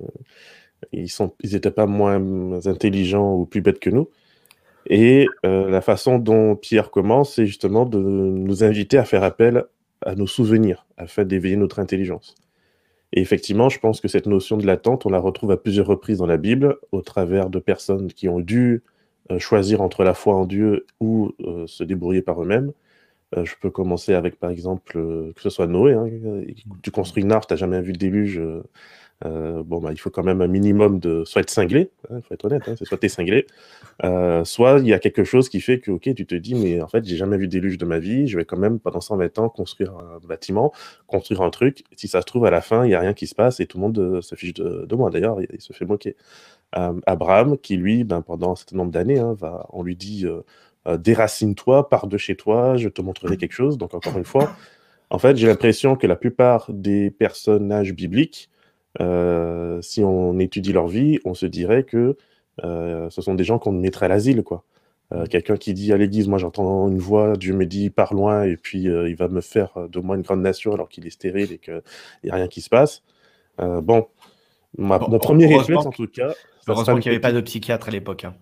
ils 0.92 1.10
n'étaient 1.44 1.72
pas 1.72 1.88
moins 1.88 2.66
intelligents 2.68 3.36
ou 3.36 3.46
plus 3.46 3.62
bêtes 3.62 3.80
que 3.80 3.90
nous. 3.90 4.10
Et 4.88 5.28
euh, 5.46 5.70
la 5.70 5.82
façon 5.82 6.20
dont 6.20 6.56
Pierre 6.56 6.92
commence, 6.92 7.36
c'est 7.36 7.48
justement 7.48 7.86
de 7.86 7.98
nous 7.98 8.64
inviter 8.64 8.98
à 9.00 9.06
faire 9.06 9.24
appel 9.24 9.64
à 10.06 10.14
nos 10.14 10.28
souvenirs, 10.28 10.86
afin 10.98 11.24
d'éveiller 11.24 11.56
notre 11.56 11.80
intelligence. 11.80 12.36
Et 13.14 13.22
effectivement, 13.22 13.70
je 13.70 13.80
pense 13.80 14.02
que 14.02 14.08
cette 14.08 14.28
notion 14.28 14.58
de 14.58 14.68
l'attente, 14.68 15.08
on 15.08 15.10
la 15.10 15.20
retrouve 15.20 15.50
à 15.52 15.58
plusieurs 15.58 15.88
reprises 15.88 16.20
dans 16.20 16.28
la 16.28 16.38
Bible, 16.38 16.78
au 16.92 17.02
travers 17.02 17.50
de 17.50 17.58
personnes 17.58 18.12
qui 18.14 18.30
ont 18.30 18.40
dû 18.40 18.84
euh, 19.32 19.40
choisir 19.40 19.82
entre 19.82 20.04
la 20.04 20.14
foi 20.14 20.36
en 20.36 20.46
Dieu 20.46 20.86
ou 21.00 21.32
se 21.66 21.84
débrouiller 21.84 22.22
par 22.22 22.44
eux-mêmes. 22.44 22.72
Euh, 23.36 23.46
je 23.46 23.56
peux 23.60 23.70
commencer 23.70 24.14
avec, 24.14 24.40
par 24.40 24.50
exemple, 24.50 24.98
euh, 24.98 25.34
que 25.34 25.42
ce 25.42 25.50
soit 25.50 25.68
Noé. 25.68 25.94
Hein, 25.94 26.08
tu 26.82 26.92
construis 26.92 27.24
une 27.24 27.32
arche, 27.32 27.48
tu 27.48 27.54
n'as 27.54 27.58
jamais 27.58 27.82
vu 27.82 27.92
le 27.92 27.98
déluge. 27.98 28.40
Euh, 28.40 28.64
euh, 29.24 29.64
bon, 29.64 29.80
bah, 29.80 29.92
il 29.94 29.98
faut 29.98 30.10
quand 30.10 30.24
même 30.24 30.42
un 30.42 30.48
minimum 30.48 31.00
de 31.00 31.24
soit 31.24 31.42
être 31.42 31.50
cinglé, 31.50 31.90
il 32.10 32.16
hein, 32.16 32.22
faut 32.22 32.34
être 32.34 32.46
honnête, 32.46 32.64
hein, 32.68 32.76
c'est 32.78 32.84
soit 32.84 32.98
tu 32.98 33.06
es 33.06 33.10
cinglé, 33.10 33.48
euh, 34.04 34.44
soit 34.44 34.80
il 34.80 34.88
y 34.88 34.94
a 34.94 35.00
quelque 35.00 35.24
chose 35.24 35.48
qui 35.48 35.62
fait 35.62 35.80
que, 35.80 35.92
ok, 35.92 36.14
tu 36.14 36.26
te 36.26 36.36
dis, 36.36 36.54
mais 36.54 36.82
en 36.82 36.88
fait, 36.90 37.06
j'ai 37.06 37.16
jamais 37.16 37.38
vu 37.38 37.48
déluge 37.48 37.78
de 37.78 37.86
ma 37.86 37.98
vie, 38.00 38.28
je 38.28 38.38
vais 38.38 38.44
quand 38.44 38.58
même, 38.58 38.78
pendant 38.80 39.00
120 39.00 39.40
ans, 39.40 39.48
construire 39.48 39.94
un 39.94 40.20
bâtiment, 40.28 40.74
construire 41.08 41.42
un 41.42 41.50
truc. 41.50 41.86
Si 41.96 42.10
ça 42.10 42.20
se 42.22 42.26
trouve, 42.26 42.46
à 42.46 42.52
la 42.52 42.62
fin, 42.62 42.84
il 42.84 42.90
n'y 42.90 42.94
a 42.94 43.00
rien 43.00 43.14
qui 43.14 43.28
se 43.28 43.36
passe 43.36 43.62
et 43.62 43.68
tout 43.68 43.78
le 43.78 43.84
monde 43.84 43.98
euh, 44.00 44.22
se 44.22 44.36
fiche 44.36 44.54
de, 44.54 44.96
moi. 44.96 45.10
D'ailleurs, 45.12 45.38
il, 45.42 45.62
se 45.62 45.72
fait 45.72 45.86
moquer. 45.86 46.16
Abraham, 46.74 47.58
qui 47.58 47.78
lui, 47.78 48.04
ben, 48.04 48.22
pendant 48.22 48.52
un 48.52 48.56
certain 48.56 48.76
nombre 48.76 48.92
d'années, 48.92 49.20
hein, 49.20 49.38
on 49.70 49.82
lui 49.82 49.96
dit, 49.96 50.26
déracine-toi, 50.98 51.90
pars 51.90 52.08
de 52.08 52.18
chez 52.18 52.36
toi, 52.36 52.78
je 52.78 52.90
te 52.90 53.02
montrerai 53.02 53.38
quelque 53.38 53.54
chose. 53.54 53.78
Donc, 53.78 53.94
encore 53.94 54.18
une 54.18 54.26
fois, 54.26 54.56
en 55.10 55.20
fait, 55.20 55.38
j'ai 55.38 55.48
l'impression 55.48 55.96
que 55.96 56.08
la 56.08 56.16
plupart 56.16 56.68
des 56.70 57.12
personnages 57.12 57.94
bibliques, 57.94 58.50
euh, 59.02 59.82
si 59.82 60.04
on 60.04 60.40
étudie 60.40 60.74
leur 60.74 60.88
vie, 60.88 61.20
on 61.26 61.34
se 61.34 61.46
dirait 61.46 61.84
que 61.84 62.18
euh, 62.64 63.10
ce 63.10 63.22
sont 63.22 63.36
des 63.36 63.44
gens 63.44 63.60
qu'on 63.60 63.72
mettrait 63.72 64.08
à 64.08 64.10
l'asile, 64.10 64.44
quoi. 64.44 64.64
Euh. 65.14 65.26
Quelqu'un 65.28 65.58
qui 65.58 65.74
dit 65.76 65.94
à 65.94 65.98
l'église, 65.98 66.28
moi 66.28 66.40
j'entends 66.40 66.88
une 66.88 66.98
voix, 66.98 67.36
Dieu 67.38 67.54
me 67.54 67.68
dit 67.68 67.92
par 67.92 68.16
loin, 68.16 68.44
et 68.44 68.58
puis 68.58 68.84
il 68.86 69.16
va 69.16 69.28
me 69.28 69.42
faire 69.42 69.88
de 69.88 70.00
moi 70.00 70.16
une 70.16 70.24
grande 70.24 70.42
nation 70.42 70.74
alors 70.74 70.90
qu'il 70.90 71.06
est 71.06 71.12
stérile 71.12 71.52
et 71.52 71.60
qu'il 71.60 71.82
n'y 72.24 72.32
a 72.32 72.36
rien 72.36 72.48
qui 72.48 72.62
se 72.62 72.70
passe. 72.70 73.04
bon, 73.60 74.08
mon 74.78 75.20
premier 75.20 75.46
réflexe 75.46 75.86
en 75.86 75.92
tout 75.92 76.08
cas. 76.08 76.34
Heureusement 76.68 76.96
qu'il 76.96 77.12
n'y 77.12 77.18
avait 77.18 77.22
pas 77.22 77.32
de 77.32 77.42
psychiatre 77.42 77.90
à 77.90 77.92
l'époque. 77.92 78.26
Hein. 78.26 78.34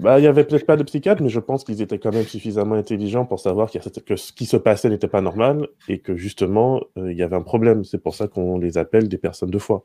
Bah, 0.00 0.18
il 0.18 0.22
n'y 0.22 0.28
avait 0.28 0.44
peut-être 0.44 0.66
pas 0.66 0.76
de 0.76 0.82
psychiatre, 0.82 1.22
mais 1.22 1.28
je 1.28 1.38
pense 1.38 1.62
qu'ils 1.62 1.80
étaient 1.80 1.98
quand 1.98 2.12
même 2.12 2.24
suffisamment 2.24 2.74
intelligents 2.74 3.26
pour 3.26 3.38
savoir 3.38 3.70
que 3.70 4.16
ce 4.16 4.32
qui 4.32 4.44
se 4.46 4.56
passait 4.56 4.88
n'était 4.88 5.08
pas 5.08 5.20
normal 5.20 5.68
et 5.88 6.00
que 6.00 6.16
justement, 6.16 6.82
euh, 6.98 7.12
il 7.12 7.18
y 7.18 7.22
avait 7.22 7.36
un 7.36 7.42
problème. 7.42 7.84
C'est 7.84 8.02
pour 8.02 8.14
ça 8.14 8.26
qu'on 8.26 8.58
les 8.58 8.76
appelle 8.76 9.08
des 9.08 9.18
personnes 9.18 9.50
de 9.50 9.58
foi. 9.58 9.84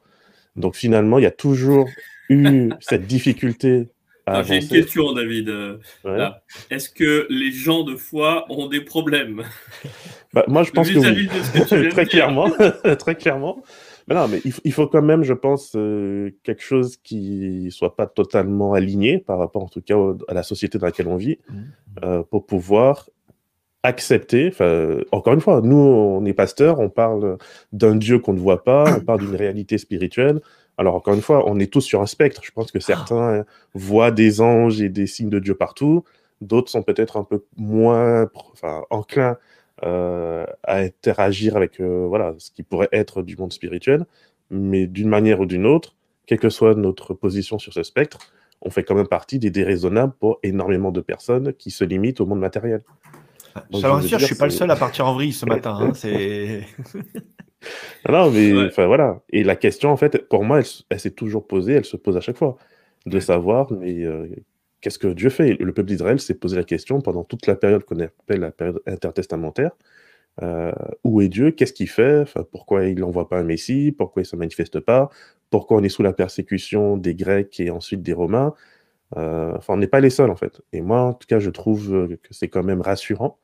Donc 0.56 0.76
finalement, 0.76 1.20
il 1.20 1.24
y 1.24 1.28
a 1.28 1.32
toujours 1.32 1.88
eu 2.30 2.70
cette 2.80 3.06
difficulté. 3.06 3.90
J'ai 4.46 4.58
une 4.58 4.68
question, 4.68 5.14
David. 5.14 5.50
Euh, 5.50 5.78
est-ce 6.70 6.90
que 6.90 7.26
les 7.30 7.52
gens 7.52 7.84
de 7.84 7.96
foi 7.96 8.46
ont 8.50 8.68
des 8.68 8.82
problèmes? 8.82 9.44
Bah, 10.34 10.44
Moi, 10.48 10.62
je 10.64 10.72
pense 10.72 10.90
que, 10.90 11.00
oui. 11.00 11.90
très 11.90 12.06
clairement, 12.06 12.52
très 13.00 13.16
clairement. 13.16 13.64
Mais 14.10 14.16
non, 14.16 14.28
mais 14.28 14.42
il, 14.44 14.74
faut 14.74 14.88
quand 14.88 15.04
même, 15.04 15.24
je 15.24 15.34
pense, 15.34 15.74
euh, 15.76 16.32
quelque 16.42 16.64
chose 16.64 16.98
qui 16.98 17.70
soit 17.70 17.96
pas 17.96 18.08
totalement 18.08 18.74
aligné 18.74 19.20
par 19.20 19.38
rapport, 19.38 19.64
en 19.64 19.68
tout 19.68 19.82
cas, 19.82 19.96
à 20.28 20.34
la 20.34 20.42
société 20.42 20.80
dans 20.80 20.88
laquelle 20.88 21.08
on 21.08 21.16
vit, 21.16 21.38
mmh. 21.48 21.54
euh, 22.04 22.24
pour 22.24 22.48
pouvoir 22.48 23.08
accepter. 23.84 24.52
Encore 25.12 25.34
une 25.34 25.42
fois, 25.42 25.62
nous, 25.62 25.78
on 25.78 26.26
est 26.26 26.34
pasteurs, 26.34 26.80
on 26.80 26.90
parle 26.90 27.38
d'un 27.72 27.96
Dieu 27.96 28.18
qu'on 28.20 28.34
ne 28.34 28.40
voit 28.40 28.64
pas, 28.64 28.98
on 28.98 29.02
parle 29.02 29.20
d'une 29.20 29.36
réalité 29.36 29.78
spirituelle. 29.78 30.42
Alors, 30.78 30.96
encore 30.96 31.14
une 31.14 31.22
fois, 31.22 31.48
on 31.48 31.60
est 31.60 31.72
tous 31.72 31.82
sur 31.82 32.02
un 32.02 32.06
spectre. 32.06 32.42
Je 32.44 32.52
pense 32.52 32.72
que 32.72 32.80
certains 32.80 33.46
voient 33.74 34.12
des 34.12 34.42
anges 34.42 34.82
et 34.82 34.90
des 34.90 35.08
signes 35.08 35.30
de 35.30 35.40
Dieu 35.40 35.54
partout. 35.54 36.04
D'autres 36.42 36.72
sont 36.72 36.84
peut-être 36.84 37.18
un 37.18 37.24
peu 37.24 37.44
moins 37.58 38.28
enclins 38.90 39.38
à 39.84 40.78
interagir 40.78 41.56
avec 41.56 41.80
euh, 41.80 42.06
voilà, 42.08 42.36
ce 42.38 42.52
qui 42.52 42.64
pourrait 42.64 42.90
être 42.92 43.22
du 43.22 43.36
monde 43.38 43.54
spirituel, 43.54 44.06
mais 44.50 44.88
d'une 44.88 45.10
manière 45.10 45.40
ou 45.40 45.46
d'une 45.46 45.66
autre, 45.66 45.96
quelle 46.26 46.40
que 46.40 46.50
soit 46.50 46.76
notre 46.76 47.14
position 47.14 47.60
sur 47.60 47.74
ce 47.74 47.84
spectre, 47.84 48.20
on 48.62 48.70
fait 48.70 48.84
quand 48.84 48.96
même 48.96 49.08
partie 49.08 49.40
des 49.40 49.52
déraisonnables 49.52 50.14
pour 50.20 50.40
énormément 50.44 50.92
de 50.92 51.02
personnes 51.02 51.54
qui 51.54 51.72
se 51.72 51.84
limitent 51.84 52.22
au 52.22 52.26
monde 52.26 52.40
matériel. 52.40 52.82
Ah, 53.56 53.64
je 53.72 54.08
je 54.08 54.16
ne 54.16 54.20
suis 54.20 54.36
pas 54.36 54.46
le 54.46 54.52
seul 54.52 54.70
à 54.70 54.76
partir 54.76 55.08
en 55.08 55.14
vrille 55.14 55.34
ce 55.34 55.46
matin. 55.46 55.76
Hein, 55.80 55.94
c'est... 55.94 56.66
non, 58.10 58.30
mais 58.30 58.68
enfin, 58.68 58.86
voilà. 58.86 59.22
Et 59.32 59.44
la 59.44 59.56
question, 59.56 59.92
en 59.92 59.98
fait, 59.98 60.28
pour 60.28 60.44
moi, 60.44 60.62
elle, 60.90 61.00
s'est 61.00 61.12
toujours 61.12 61.48
posée, 61.48 61.74
elle 61.74 61.86
se 61.86 61.98
pose 61.98 62.18
à 62.18 62.22
chaque 62.22 62.38
fois, 62.38 62.58
de 63.06 63.20
savoir, 63.20 63.72
mais 63.72 64.04
euh, 64.04 64.28
qu'est-ce 64.82 65.00
que 65.00 65.08
Dieu 65.08 65.30
fait? 65.30 65.54
Le 65.60 65.74
peuple 65.74 65.90
d'Israël 65.90 66.20
s'est 66.20 66.36
posé 66.36 66.56
la 66.56 66.64
question 66.64 67.02
pendant 67.02 67.24
toute 67.24 67.48
la 67.48 67.56
période 67.56 67.84
qu'on 67.84 68.00
appelle 68.00 68.40
la 68.42 68.52
période 68.52 68.82
intertestamentaire. 68.86 69.72
Euh, 70.42 70.72
où 71.04 71.22
est 71.22 71.30
Dieu? 71.30 71.52
Qu'est-ce 71.52 71.74
qu'il 71.74 71.90
fait? 71.90 72.26
Pourquoi 72.52 72.86
il 72.86 73.00
n'envoie 73.00 73.28
pas 73.30 73.40
un 73.40 73.44
Messie? 73.44 73.92
Pourquoi 73.92 74.22
il 74.22 74.26
ne 74.26 74.30
se 74.30 74.36
manifeste 74.36 74.80
pas? 74.80 75.10
Pourquoi 75.50 75.78
on 75.78 75.84
est 75.84 75.90
sous 75.90 76.04
la 76.04 76.14
persécution 76.14 76.98
des 76.98 77.16
Grecs 77.16 77.60
et 77.60 77.70
ensuite 77.72 78.02
des 78.04 78.14
Romains? 78.14 78.54
Euh, 79.18 79.54
Enfin, 79.58 79.74
on 79.76 79.78
n'est 79.78 79.88
pas 79.88 80.00
les 80.02 80.10
seuls 80.12 80.30
en 80.32 80.36
fait. 80.36 80.62
Et 80.74 80.82
moi, 80.82 81.02
en 81.02 81.14
tout 81.14 81.28
cas, 81.28 81.40
je 81.40 81.50
trouve 81.50 82.18
que 82.18 82.30
c'est 82.32 82.50
quand 82.50 82.64
même 82.64 82.82
rassurant 82.82 83.38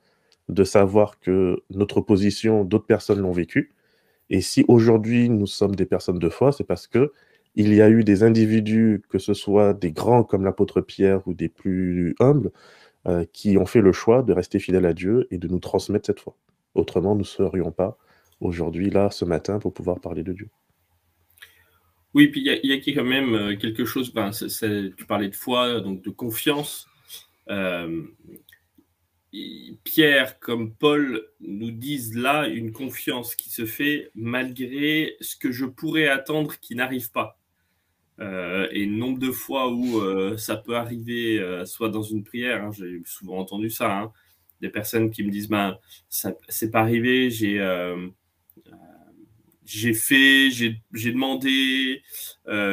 de 0.50 0.64
savoir 0.64 1.20
que 1.20 1.64
notre 1.72 2.02
position, 2.02 2.64
d'autres 2.66 2.86
personnes 2.86 3.20
l'ont 3.22 3.32
vécu. 3.32 3.74
Et 4.30 4.42
si 4.42 4.66
aujourd'hui 4.68 5.30
nous 5.30 5.48
sommes 5.48 5.76
des 5.76 5.86
personnes 5.86 6.20
de 6.20 6.30
foi, 6.30 6.52
c'est 6.52 6.64
parce 6.64 6.88
que 6.88 7.14
il 7.56 7.74
y 7.74 7.82
a 7.82 7.90
eu 7.90 8.04
des 8.04 8.24
individus, 8.24 9.02
que 9.10 9.18
ce 9.18 9.34
soit 9.34 9.74
des 9.74 9.92
grands 9.92 10.24
comme 10.24 10.44
l'apôtre 10.44 10.82
Pierre 10.82 11.28
ou 11.28 11.34
des 11.34 11.50
plus 11.50 12.16
humbles, 12.20 12.52
euh, 13.08 13.26
qui 13.32 13.58
ont 13.58 13.66
fait 13.66 13.82
le 13.82 13.92
choix 13.92 14.24
de 14.24 14.34
rester 14.34 14.60
fidèles 14.60 14.86
à 14.86 14.94
Dieu 14.94 15.28
et 15.32 15.38
de 15.38 15.48
nous 15.48 15.60
transmettre 15.60 16.08
cette 16.08 16.20
foi. 16.20 16.36
Autrement, 16.74 17.14
nous 17.14 17.22
ne 17.22 17.26
serions 17.26 17.72
pas 17.72 17.98
aujourd'hui 18.42 18.90
là, 18.90 19.10
ce 19.10 19.26
matin, 19.26 19.60
pour 19.60 19.74
pouvoir 19.74 20.00
parler 20.00 20.24
de 20.24 20.34
Dieu. 20.34 20.50
Oui, 22.14 22.28
puis 22.28 22.42
il 22.42 22.70
y, 22.70 22.74
a 22.74 22.94
quand 22.94 23.04
même 23.04 23.36
euh, 23.36 23.56
quelque 23.58 23.86
chose, 23.86 24.14
ben, 24.14 24.32
tu 24.32 25.06
parlais 25.06 25.30
de 25.30 25.36
foi, 25.36 25.82
donc 25.82 26.02
de 26.02 26.10
confiance. 26.10 26.88
Euh, 27.50 28.04
Pierre 29.84 30.40
comme 30.40 30.74
Paul 30.74 31.26
nous 31.42 31.72
disent 31.72 32.16
là 32.16 32.48
une 32.48 32.72
confiance 32.72 33.36
qui 33.36 33.50
se 33.50 33.66
fait 33.66 34.10
malgré 34.16 35.16
ce 35.22 35.36
que 35.36 35.52
je 35.52 35.66
pourrais 35.66 36.08
attendre 36.08 36.58
qui 36.60 36.76
n'arrive 36.76 37.12
pas. 37.12 37.38
Euh, 38.22 38.68
et 38.72 38.86
nombre 38.86 39.20
de 39.20 39.32
fois 39.32 39.70
où 39.70 40.00
euh, 40.00 40.38
ça 40.38 40.56
peut 40.56 40.78
arriver, 40.78 41.38
euh, 41.40 41.66
soit 41.66 41.90
dans 41.90 42.02
une 42.02 42.24
prière, 42.24 42.64
hein, 42.64 42.72
j'ai 42.72 43.02
souvent 43.06 43.38
entendu 43.40 43.70
ça, 43.70 44.00
hein, 44.00 44.12
des 44.62 44.70
personnes 44.70 45.12
qui 45.12 45.24
me 45.24 45.30
disent 45.30 45.50
ben, 45.50 45.78
ça 46.08 46.34
c'est 46.48 46.72
pas 46.72 46.80
arrivé, 46.80 47.30
j'ai 47.30 47.60
j'ai 49.66 49.94
fait, 49.94 50.50
j'ai 50.52 51.12
demandé, 51.12 52.04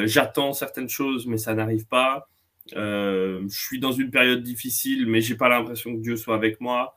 j'attends 0.04 0.52
certaines 0.52 0.88
choses, 0.88 1.26
mais 1.26 1.38
ça 1.38 1.54
n'arrive 1.54 1.86
pas. 1.86 2.28
je 2.72 3.48
suis 3.48 3.80
dans 3.80 3.92
une 3.92 4.10
période 4.10 4.42
difficile, 4.42 5.06
mais 5.06 5.20
j'ai 5.20 5.34
pas 5.36 5.48
l'impression 5.48 5.94
que 5.96 6.00
Dieu 6.00 6.16
soit 6.16 6.36
avec 6.36 6.60
moi. 6.60 6.94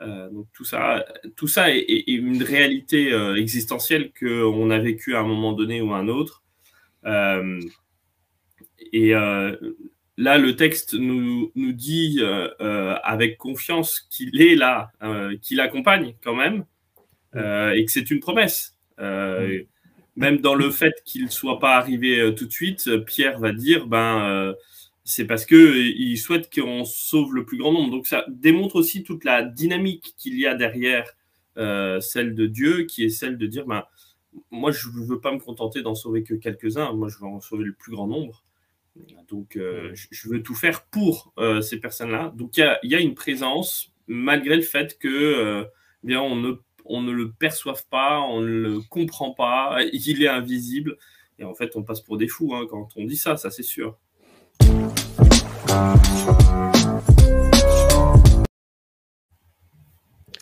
donc 0.00 0.46
tout 0.52 0.64
ça, 0.64 1.04
tout 1.34 1.48
ça 1.48 1.74
est, 1.74 1.80
est 1.80 2.12
une 2.12 2.42
réalité 2.42 3.10
existentielle 3.36 4.12
que 4.12 4.44
on 4.44 4.70
a 4.70 4.78
vécu 4.78 5.16
à 5.16 5.20
un 5.20 5.26
moment 5.26 5.52
donné 5.52 5.80
ou 5.80 5.92
à 5.92 5.98
un 5.98 6.08
autre. 6.08 6.44
Et 8.92 9.14
euh, 9.14 9.56
là, 10.16 10.38
le 10.38 10.56
texte 10.56 10.94
nous, 10.94 11.52
nous 11.54 11.72
dit 11.72 12.18
euh, 12.20 12.48
euh, 12.60 12.96
avec 13.02 13.38
confiance 13.38 14.00
qu'il 14.10 14.40
est 14.40 14.54
là, 14.54 14.92
qu'il 15.42 15.60
accompagne 15.60 16.14
quand 16.22 16.34
même, 16.34 16.64
et 17.34 17.84
que 17.84 17.92
c'est 17.92 18.10
une 18.10 18.20
promesse. 18.20 18.76
même 18.98 20.38
dans 20.38 20.54
le 20.54 20.70
fait 20.70 20.94
qu'il 21.04 21.24
ne 21.24 21.30
soit 21.30 21.60
pas 21.60 21.76
arrivé 21.76 22.34
tout 22.36 22.46
de 22.46 22.52
suite, 22.52 23.04
Pierre 23.04 23.38
va 23.38 23.52
dire, 23.52 23.86
ben, 23.86 24.54
c'est 25.04 25.26
parce 25.26 25.46
qu'il 25.46 26.18
souhaite 26.18 26.52
qu'on 26.52 26.84
sauve 26.84 27.34
le 27.34 27.44
plus 27.44 27.58
grand 27.58 27.72
nombre. 27.72 27.90
Donc 27.90 28.06
ça 28.06 28.24
démontre 28.28 28.76
aussi 28.76 29.04
toute 29.04 29.24
la 29.24 29.42
dynamique 29.42 30.14
qu'il 30.16 30.38
y 30.38 30.46
a 30.46 30.54
derrière 30.54 31.12
celle 32.00 32.34
de 32.34 32.46
Dieu, 32.46 32.84
qui 32.84 33.04
est 33.04 33.10
celle 33.10 33.38
de 33.38 33.46
dire, 33.46 33.66
ben, 33.66 33.84
moi, 34.50 34.70
je 34.72 34.88
ne 34.88 35.04
veux 35.04 35.20
pas 35.20 35.32
me 35.32 35.38
contenter 35.38 35.82
d'en 35.82 35.94
sauver 35.94 36.22
que 36.22 36.34
quelques-uns, 36.34 36.92
moi, 36.92 37.08
je 37.08 37.18
veux 37.18 37.26
en 37.26 37.40
sauver 37.40 37.64
le 37.64 37.72
plus 37.72 37.92
grand 37.92 38.06
nombre. 38.06 38.44
Donc, 39.28 39.56
euh, 39.56 39.92
je 39.94 40.28
veux 40.28 40.42
tout 40.42 40.54
faire 40.54 40.84
pour 40.86 41.32
euh, 41.38 41.60
ces 41.60 41.78
personnes-là. 41.78 42.32
Donc, 42.34 42.56
il 42.56 42.78
y, 42.84 42.94
a, 42.94 43.00
une 43.00 43.14
présence, 43.14 43.92
malgré 44.06 44.56
le 44.56 44.62
fait 44.62 44.98
que 44.98 45.08
euh, 45.08 45.64
bien, 46.02 46.20
on, 46.20 46.36
ne, 46.36 46.52
on 46.84 47.02
ne 47.02 47.12
le 47.12 47.30
perçoive 47.32 47.84
pas, 47.90 48.20
on 48.20 48.40
ne 48.40 48.46
le 48.46 48.80
comprend 48.80 49.32
pas, 49.32 49.78
il 49.92 50.22
est 50.22 50.28
invisible. 50.28 50.96
Et 51.38 51.44
en 51.44 51.54
fait, 51.54 51.76
on 51.76 51.82
passe 51.82 52.00
pour 52.00 52.16
des 52.16 52.26
fous 52.26 52.54
hein, 52.54 52.66
quand 52.68 52.88
on 52.96 53.04
dit 53.04 53.16
ça, 53.16 53.36
ça 53.36 53.50
c'est 53.50 53.62
sûr. 53.62 53.98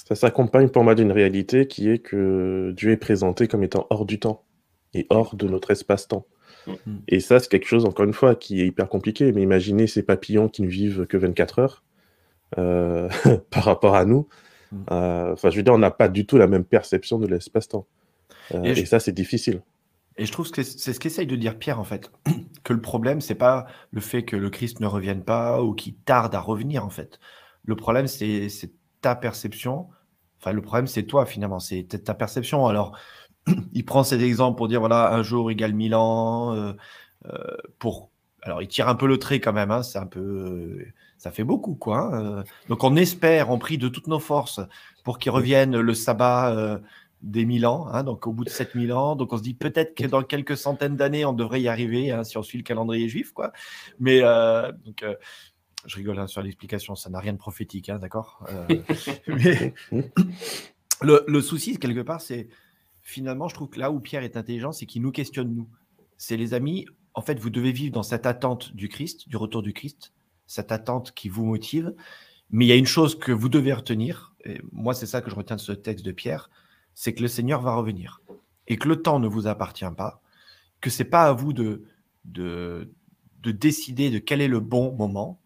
Ça 0.09 0.15
s'accompagne 0.15 0.69
pour 0.69 0.85
moi 0.85 0.95
d'une 0.95 1.11
réalité 1.11 1.67
qui 1.67 1.91
est 1.91 1.99
que 1.99 2.73
Dieu 2.77 2.93
est 2.93 2.97
présenté 2.97 3.49
comme 3.49 3.65
étant 3.65 3.89
hors 3.91 4.07
du 4.07 4.21
temps 4.21 4.45
et 4.95 5.05
hors 5.11 5.35
de 5.35 5.49
notre 5.49 5.73
espace-temps. 5.73 6.27
Mm. 6.67 6.97
Et 7.09 7.21
ça, 7.21 7.39
c'est 7.41 7.49
quelque 7.49 7.67
chose, 7.67 7.85
encore 7.85 8.05
une 8.05 8.13
fois, 8.13 8.35
qui 8.35 8.61
est 8.61 8.67
hyper 8.67 8.89
compliqué. 8.89 9.33
Mais 9.33 9.43
imaginez 9.43 9.87
ces 9.87 10.03
papillons 10.03 10.49
qui 10.49 10.63
ne 10.63 10.69
vivent 10.69 11.07
que 11.07 11.17
24 11.17 11.59
heures 11.59 11.85
euh, 12.59 13.09
par 13.51 13.65
rapport 13.65 13.95
à 13.95 14.05
nous. 14.05 14.29
Mm. 14.73 14.77
Euh, 14.91 15.33
enfin, 15.33 15.51
je 15.51 15.57
veux 15.57 15.63
dire, 15.63 15.75
on 15.75 15.79
n'a 15.79 15.91
pas 15.91 16.09
du 16.09 16.27
tout 16.27 16.39
la 16.39 16.47
même 16.47 16.65
perception 16.65 17.19
de 17.19 17.27
l'espace-temps. 17.27 17.87
Euh, 18.55 18.63
et, 18.63 18.85
ça, 18.87 19.01
c'est 19.01 19.13
difficile. 19.13 19.63
Et 20.17 20.25
je 20.25 20.33
trouve 20.33 20.51
que 20.51 20.63
c'est 20.63 20.93
ce 20.93 21.01
qu'essaye 21.01 21.27
de 21.27 21.37
dire 21.37 21.59
Pierre, 21.59 21.81
en 21.81 21.85
fait. 21.85 22.11
Que 22.65 22.73
le 22.73 22.81
problème, 22.81 23.21
c'est 23.21 23.37
pas 23.37 23.69
le 23.93 24.01
fait 24.01 24.25
que 24.25 24.35
le 24.35 24.51
Christ 24.51 24.81
ne 24.81 24.89
revienne 24.89 25.23
pas 25.23 25.63
ou 25.63 25.73
qu'il 25.73 25.95
tarde 25.95 26.35
à 26.35 26.41
revenir, 26.41 26.85
en 26.85 26.91
fait. 26.91 27.21
Le 27.65 27.77
problème, 27.77 28.09
c'est 28.09 28.49
ta 29.01 29.15
perception. 29.15 29.87
Enfin, 30.41 30.51
le 30.51 30.63
problème, 30.63 30.89
c'est 30.89 31.05
toi, 31.05 31.27
finalement. 31.27 31.61
C'est 31.61 31.85
ta 32.03 32.13
perception. 32.13 32.67
Alors, 32.67 32.99
il 33.73 33.85
prend 33.85 34.05
cet 34.05 34.21
exemple 34.21 34.57
pour 34.57 34.69
dire 34.69 34.81
voilà, 34.81 35.13
un 35.13 35.23
jour 35.23 35.51
égale 35.51 35.75
mille 35.75 35.95
ans. 35.95 36.75
pour... 37.79 38.11
Alors, 38.43 38.63
il 38.63 38.69
tire 38.69 38.89
un 38.89 38.95
peu 38.95 39.09
le 39.09 39.19
trait 39.19 39.41
quand 39.41 39.53
même, 39.53 39.73
hein, 39.73 39.83
c'est 39.83 39.99
un 39.99 40.07
peu. 40.07 40.79
ça 41.19 41.33
fait 41.33 41.43
beaucoup, 41.43 41.75
quoi. 41.75 42.15
Hein, 42.15 42.45
Donc, 42.69 42.85
on 42.85 42.95
espère, 42.95 43.51
on 43.51 43.59
prie 43.59 43.77
de 43.77 43.89
toutes 43.89 44.07
nos 44.07 44.21
forces 44.21 44.61
pour 45.03 45.19
qu'il 45.19 45.33
revienne 45.33 45.79
le 45.79 45.95
sabbat 45.95 46.81
des 47.23 47.45
1000 47.45 47.67
ans, 47.67 47.89
hein, 47.89 48.05
donc 48.05 48.27
au 48.27 48.33
bout 48.33 48.45
de 48.45 48.51
7000 48.51 48.93
ans. 48.93 49.17
Donc 49.17 49.33
on 49.33 49.39
se 49.39 49.43
dit 49.43 49.55
peut-être 49.55 49.95
que 49.95 50.07
dans 50.07 50.23
quelques 50.23 50.57
centaines 50.57 50.97
d'années, 50.97 51.25
on 51.25 51.33
devrait 51.33 51.61
y 51.61 51.69
arriver 51.69 52.11
hein, 52.11 52.25
si 52.25 52.39
on 52.39 52.43
suit 52.43 52.59
le 52.59 52.65
calendrier 52.65 53.09
juif. 53.09 53.33
Quoi. 53.33 53.53
Mais 53.99 54.21
euh, 54.23 54.71
donc, 54.85 55.03
euh, 55.03 55.15
je 55.87 55.97
rigole 55.97 56.19
hein, 56.19 56.27
sur 56.27 56.43
l'explication, 56.43 56.95
ça 56.95 57.11
n'a 57.11 57.19
rien 57.19 57.33
de 57.33 57.39
prophétique, 57.39 57.91
d'accord 57.91 58.47
euh, 58.51 58.67
Mais 59.27 59.75
le, 61.03 61.25
le, 61.27 61.41
souci, 61.41 61.79
quelque 61.79 62.01
part, 62.01 62.21
c'est 62.21 62.49
finalement, 63.07 63.47
je 63.49 63.55
trouve 63.55 63.69
que 63.69 63.79
là 63.79 63.93
où 63.93 64.01
Pierre 64.01 64.25
est 64.25 64.37
intelligent, 64.37 64.73
c'est 64.73 64.85
qu'il 64.85 65.01
nous 65.01 65.13
questionne, 65.13 65.55
nous. 65.55 65.69
C'est 66.17 66.37
les 66.37 66.55
amis, 66.55 66.87
en 67.15 67.23
fait, 67.23 67.39
vous 67.39 67.51
devez 67.51 67.71
vivre 67.71 67.93
dans 67.93 68.03
cette 68.03 68.27
attente 68.27 68.75
du 68.75 68.89
Christ, 68.89 69.29
du 69.29 69.37
retour 69.37 69.63
du 69.63 69.73
Christ, 69.73 70.13
cette 70.49 70.73
attente 70.73 71.13
qui 71.13 71.29
vous 71.29 71.45
motive. 71.45 71.95
Mais 72.51 72.65
il 72.65 72.69
y 72.69 72.73
a 72.73 72.77
une 72.77 72.85
chose 72.85 73.17
que 73.17 73.31
vous 73.31 73.49
devez 73.49 73.73
retenir, 73.73 74.35
et 74.45 74.61
moi 74.73 74.93
c'est 74.93 75.07
ça 75.07 75.21
que 75.21 75.31
je 75.31 75.37
retiens 75.37 75.55
de 75.55 75.61
ce 75.61 75.71
texte 75.71 76.05
de 76.05 76.11
Pierre, 76.11 76.51
c'est 76.95 77.15
que 77.15 77.23
le 77.23 77.29
Seigneur 77.29 77.63
va 77.63 77.77
revenir 77.77 78.21
et 78.67 78.77
que 78.77 78.89
le 78.89 79.01
temps 79.01 79.21
ne 79.21 79.29
vous 79.29 79.47
appartient 79.47 79.85
pas, 79.97 80.21
que 80.81 80.91
c'est 80.91 81.05
pas 81.05 81.27
à 81.27 81.33
vous 81.33 81.53
de, 81.53 81.85
de, 82.25 82.91
décider 83.45 84.11
de 84.11 84.19
quel 84.19 84.41
est 84.41 84.49
le 84.49 84.59
bon 84.59 84.93
moment, 84.97 85.41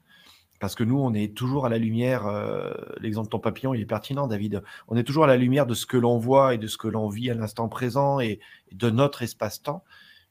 parce 0.61 0.75
que 0.75 0.85
nous, 0.85 0.99
on 0.99 1.14
est 1.14 1.35
toujours 1.35 1.64
à 1.64 1.71
la 1.71 1.79
lumière, 1.79 2.26
euh, 2.26 2.73
l'exemple 3.00 3.29
de 3.29 3.31
ton 3.31 3.38
papillon, 3.38 3.73
il 3.73 3.81
est 3.81 3.87
pertinent, 3.87 4.26
David, 4.26 4.62
on 4.88 4.97
est 4.97 5.05
toujours 5.05 5.25
à 5.25 5.26
la 5.26 5.38
lumière 5.38 5.67
de 5.67 5.73
ce 5.73 5.87
que 5.87 5.97
l'on 5.97 6.19
voit 6.19 6.55
et 6.55 6.59
de 6.59 6.67
ce 6.67 6.76
que 6.76 6.87
l'on 6.87 7.09
vit 7.09 7.31
à 7.31 7.35
l'instant 7.35 7.69
présent 7.69 8.21
et, 8.21 8.40
de 8.71 8.90
notre 8.90 9.23
espace-temps, 9.23 9.83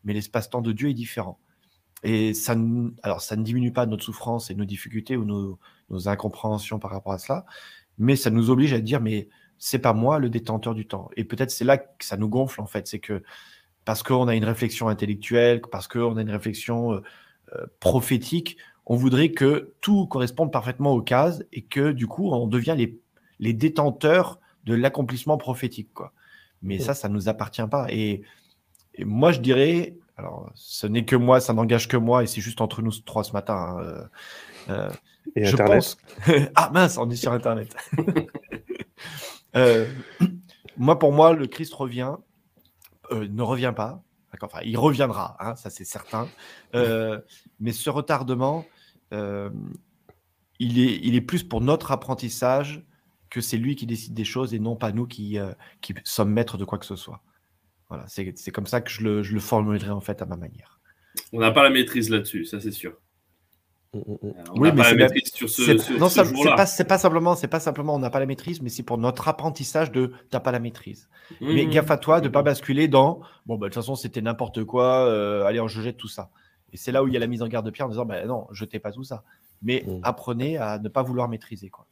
mais 0.03 0.13
l'espace-temps 0.13 0.61
de 0.61 0.71
Dieu 0.71 0.89
est 0.89 0.93
différent. 0.93 1.39
Et 2.03 2.35
ça, 2.35 2.55
alors, 3.01 3.21
ça 3.21 3.35
ne 3.35 3.43
diminue 3.43 3.73
pas 3.73 3.87
notre 3.87 4.03
souffrance 4.03 4.51
et 4.51 4.55
nos 4.55 4.65
difficultés 4.65 5.17
ou 5.17 5.25
nos, 5.25 5.59
incompréhensions 6.07 6.77
par 6.77 6.91
rapport 6.91 7.13
à 7.13 7.17
cela, 7.17 7.45
mais 7.97 8.15
ça 8.15 8.29
nous 8.29 8.51
oblige 8.51 8.73
à 8.73 8.79
dire, 8.79 9.01
mais 9.01 9.27
c'est 9.57 9.79
pas 9.79 9.93
moi 9.93 10.19
le 10.19 10.29
détenteur 10.29 10.75
du 10.75 10.85
temps. 10.85 11.09
Et 11.17 11.23
peut-être 11.23 11.49
c'est 11.49 11.65
là 11.65 11.79
que 11.79 12.05
ça 12.05 12.15
nous 12.15 12.29
gonfle 12.29 12.61
en 12.61 12.67
fait, 12.67 12.87
c'est 12.87 12.99
que 12.99 13.23
parce 13.83 14.03
qu'on 14.03 14.27
a 14.27 14.35
une 14.35 14.45
réflexion 14.45 14.87
intellectuelle, 14.89 15.61
parce 15.71 15.87
qu'on 15.87 16.17
a 16.17 16.21
une 16.21 16.29
réflexion 16.29 16.93
euh, 16.93 17.01
euh, 17.55 17.65
prophétique, 17.79 18.57
on 18.89 18.95
voudrait 18.95 19.31
que 19.31 19.73
tout 19.81 20.07
corresponde 20.07 20.51
parfaitement 20.51 20.91
aux 20.91 21.01
cases 21.01 21.43
et 21.53 21.61
que 21.61 21.91
du 21.91 22.07
coup 22.07 22.29
on 22.31 22.47
devient 22.47 22.75
les, 22.77 22.99
les 23.39 23.53
détenteurs 23.53 24.39
de 24.65 24.73
l'accomplissement 24.73 25.37
prophétique. 25.37 25.93
Quoi. 25.93 26.11
Mais 26.61 26.79
ça, 26.79 26.93
ça 26.93 27.07
ne 27.07 27.13
nous 27.13 27.29
appartient 27.29 27.65
pas. 27.69 27.87
Et, 27.89 28.23
moi, 28.99 29.31
je 29.31 29.39
dirais, 29.39 29.95
alors 30.17 30.51
ce 30.55 30.85
n'est 30.85 31.05
que 31.05 31.15
moi, 31.15 31.39
ça 31.39 31.53
n'engage 31.53 31.87
que 31.87 31.95
moi, 31.95 32.23
et 32.23 32.27
c'est 32.27 32.41
juste 32.41 32.59
entre 32.59 32.81
nous 32.81 32.91
trois 32.91 33.23
ce 33.23 33.31
matin. 33.31 33.77
Hein, 33.79 34.09
euh, 34.69 34.89
et 35.35 35.45
je 35.45 35.53
Internet. 35.53 35.77
pense. 35.77 35.97
ah 36.55 36.69
mince, 36.73 36.97
on 36.97 37.09
est 37.09 37.15
sur 37.15 37.31
Internet. 37.31 37.75
Euh, 39.55 39.87
moi, 40.77 40.99
pour 40.99 41.11
moi, 41.11 41.33
le 41.33 41.47
Christ 41.47 41.73
revient, 41.73 42.13
euh, 43.11 43.27
ne 43.27 43.41
revient 43.41 43.73
pas. 43.75 44.03
Enfin, 44.43 44.59
il 44.63 44.77
reviendra, 44.77 45.35
hein, 45.39 45.55
ça 45.55 45.71
c'est 45.71 45.85
certain. 45.85 46.27
Euh, 46.75 47.19
mais 47.59 47.71
ce 47.71 47.89
retardement, 47.89 48.63
il, 49.11 50.79
est, 50.79 50.99
il 51.03 51.15
est 51.15 51.21
plus 51.21 51.43
pour 51.43 51.61
notre 51.61 51.91
apprentissage 51.91 52.85
que 53.29 53.41
c'est 53.41 53.57
lui 53.57 53.75
qui 53.75 53.85
décide 53.85 54.13
des 54.13 54.25
choses 54.25 54.53
et 54.53 54.59
non 54.59 54.75
pas 54.75 54.91
nous 54.91 55.07
qui, 55.07 55.37
qui 55.81 55.93
sommes 56.03 56.31
maîtres 56.31 56.57
de 56.57 56.65
quoi 56.65 56.77
que 56.79 56.85
ce 56.85 56.95
soit. 56.95 57.21
Voilà, 57.89 58.05
c'est 58.07 58.51
comme 58.51 58.67
ça 58.67 58.81
que 58.81 58.91
je 58.91 59.03
le, 59.03 59.23
je 59.23 59.33
le 59.33 59.39
formulerai 59.39 59.89
en 59.89 60.01
fait 60.01 60.21
à 60.21 60.25
ma 60.25 60.37
manière. 60.37 60.79
On 61.33 61.39
n'a 61.39 61.51
pas 61.51 61.63
la 61.63 61.71
maîtrise 61.71 62.09
là-dessus, 62.09 62.45
ça 62.45 62.59
c'est 62.59 62.71
sûr. 62.71 62.93
Mm, 63.93 63.97
mm, 63.97 64.17
mm. 64.21 64.33
oui, 64.57 64.69
mais 64.75 64.83
c'est 64.83 65.97
non, 65.97 66.09
c'est 66.09 66.83
pas, 66.85 66.97
simplement, 66.97 67.35
c'est 67.35 67.47
pas 67.47 67.59
simplement, 67.59 67.95
on 67.95 67.99
n'a 67.99 68.11
pas 68.11 68.19
la 68.19 68.27
maîtrise, 68.27 68.61
mais 68.61 68.69
c'est 68.69 68.83
pour 68.83 68.99
notre 68.99 69.27
apprentissage 69.27 69.91
de 69.91 70.11
t'as 70.29 70.39
pas 70.39 70.51
la 70.51 70.59
maîtrise. 70.59 71.09
Mais 71.41 71.65
gaffe 71.65 71.89
à 71.89 71.97
toi 71.97 72.21
de 72.21 72.29
pas 72.29 72.43
basculer 72.43 72.87
dans 72.87 73.21
bon 73.47 73.57
bah 73.57 73.67
de 73.67 73.73
toute 73.73 73.81
façon 73.81 73.95
c'était 73.95 74.21
n'importe 74.21 74.63
quoi, 74.63 75.07
euh, 75.07 75.45
allez 75.45 75.59
je 75.67 75.81
jette 75.81 75.97
tout 75.97 76.07
ça. 76.07 76.29
Et 76.73 76.77
c'est 76.77 76.91
là 76.91 77.03
où 77.03 77.07
il 77.07 77.13
y 77.13 77.17
a 77.17 77.19
la 77.19 77.27
mise 77.27 77.41
en 77.41 77.47
garde 77.47 77.65
de 77.65 77.71
Pierre 77.71 77.87
en 77.87 77.89
disant 77.89 78.05
bah 78.05 78.25
non, 78.25 78.47
jetez 78.51 78.79
pas 78.79 78.91
tout 78.91 79.03
ça, 79.03 79.23
mais 79.61 79.85
apprenez 80.03 80.57
à 80.57 80.79
ne 80.79 80.89
pas 80.89 81.03
vouloir 81.03 81.29
maîtriser 81.29 81.69
quoi. 81.69 81.85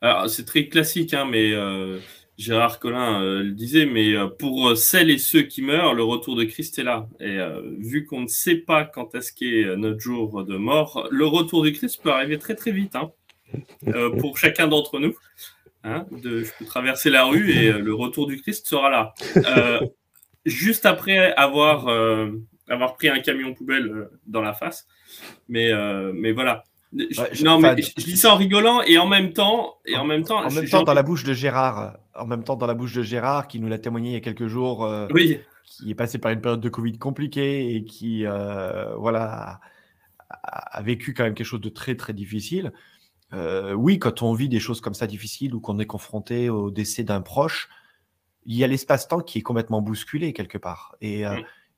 Alors 0.00 0.28
c'est 0.28 0.44
très 0.44 0.66
classique, 0.66 1.14
hein, 1.14 1.26
mais 1.30 1.52
euh, 1.52 1.98
Gérard 2.36 2.78
Collin 2.78 3.22
euh, 3.22 3.42
le 3.42 3.52
disait, 3.52 3.86
mais 3.86 4.12
euh, 4.12 4.26
pour 4.26 4.76
celles 4.76 5.10
et 5.10 5.18
ceux 5.18 5.42
qui 5.42 5.62
meurent, 5.62 5.94
le 5.94 6.04
retour 6.04 6.36
de 6.36 6.44
Christ 6.44 6.78
est 6.78 6.84
là. 6.84 7.08
Et 7.20 7.38
vu 7.78 8.04
qu'on 8.04 8.22
ne 8.22 8.28
sait 8.28 8.56
pas 8.56 8.84
quand 8.84 9.14
est-ce 9.14 9.32
qu'est 9.32 9.76
notre 9.76 10.00
jour 10.00 10.44
de 10.44 10.56
mort, 10.56 11.08
le 11.10 11.26
retour 11.26 11.62
du 11.62 11.72
Christ 11.72 12.00
peut 12.02 12.12
arriver 12.12 12.38
très 12.38 12.54
très 12.54 12.72
vite 12.72 12.96
hein, 12.96 13.10
pour 14.18 14.38
chacun 14.38 14.68
d'entre 14.68 14.98
nous. 14.98 15.14
Hein, 15.84 16.04
de, 16.10 16.42
je 16.42 16.50
peux 16.58 16.64
traverser 16.64 17.10
la 17.10 17.24
rue 17.24 17.52
et 17.52 17.70
le 17.70 17.94
retour 17.94 18.26
du 18.26 18.40
Christ 18.40 18.66
sera 18.66 18.90
là. 18.90 19.14
juste 20.44 20.84
après 20.84 21.32
avoir, 21.34 21.86
avoir 22.68 22.94
pris 22.94 23.08
un 23.08 23.20
camion 23.20 23.54
poubelle 23.54 24.08
dans 24.26 24.42
la 24.42 24.52
face. 24.52 24.86
Mais, 25.48 25.70
mais 26.12 26.32
voilà 26.32 26.64
non, 27.42 27.58
mais 27.58 27.74
je, 27.82 28.04
dis 28.04 28.16
ça 28.16 28.32
en 28.32 28.36
rigolant 28.36 28.82
et 28.82 28.98
en 28.98 29.06
même 29.06 29.32
temps, 29.32 29.78
et 29.84 29.96
en 29.96 30.04
même 30.04 30.24
temps, 30.24 30.44
en 30.44 30.50
même 30.50 30.68
temps 30.68 30.82
dans 30.82 30.94
la 30.94 31.02
bouche 31.02 31.24
de 31.24 31.32
Gérard, 31.32 31.98
en 32.14 32.26
même 32.26 32.44
temps 32.44 32.56
dans 32.56 32.66
la 32.66 32.74
bouche 32.74 32.94
de 32.94 33.02
Gérard 33.02 33.48
qui 33.48 33.60
nous 33.60 33.68
l'a 33.68 33.78
témoigné 33.78 34.10
il 34.10 34.12
y 34.14 34.16
a 34.16 34.20
quelques 34.20 34.46
jours, 34.46 34.84
euh, 34.84 35.06
oui. 35.12 35.40
qui 35.64 35.90
est 35.90 35.94
passé 35.94 36.18
par 36.18 36.32
une 36.32 36.40
période 36.40 36.60
de 36.60 36.68
Covid 36.68 36.98
compliquée 36.98 37.74
et 37.74 37.84
qui, 37.84 38.24
euh, 38.24 38.94
voilà, 38.96 39.60
a, 40.28 40.82
vécu 40.82 41.12
quand 41.12 41.24
même 41.24 41.34
quelque 41.34 41.46
chose 41.46 41.60
de 41.60 41.68
très 41.68 41.96
très 41.96 42.12
difficile. 42.12 42.72
Euh, 43.32 43.72
oui, 43.72 43.98
quand 43.98 44.22
on 44.22 44.32
vit 44.32 44.48
des 44.48 44.60
choses 44.60 44.80
comme 44.80 44.94
ça 44.94 45.06
difficiles 45.06 45.54
ou 45.54 45.60
qu'on 45.60 45.78
est 45.78 45.86
confronté 45.86 46.48
au 46.48 46.70
décès 46.70 47.02
d'un 47.02 47.20
proche, 47.20 47.68
il 48.44 48.56
y 48.56 48.62
a 48.62 48.68
l'espace-temps 48.68 49.20
qui 49.20 49.38
est 49.38 49.42
complètement 49.42 49.82
bousculé 49.82 50.32
quelque 50.32 50.58
part 50.58 50.94
et, 51.00 51.24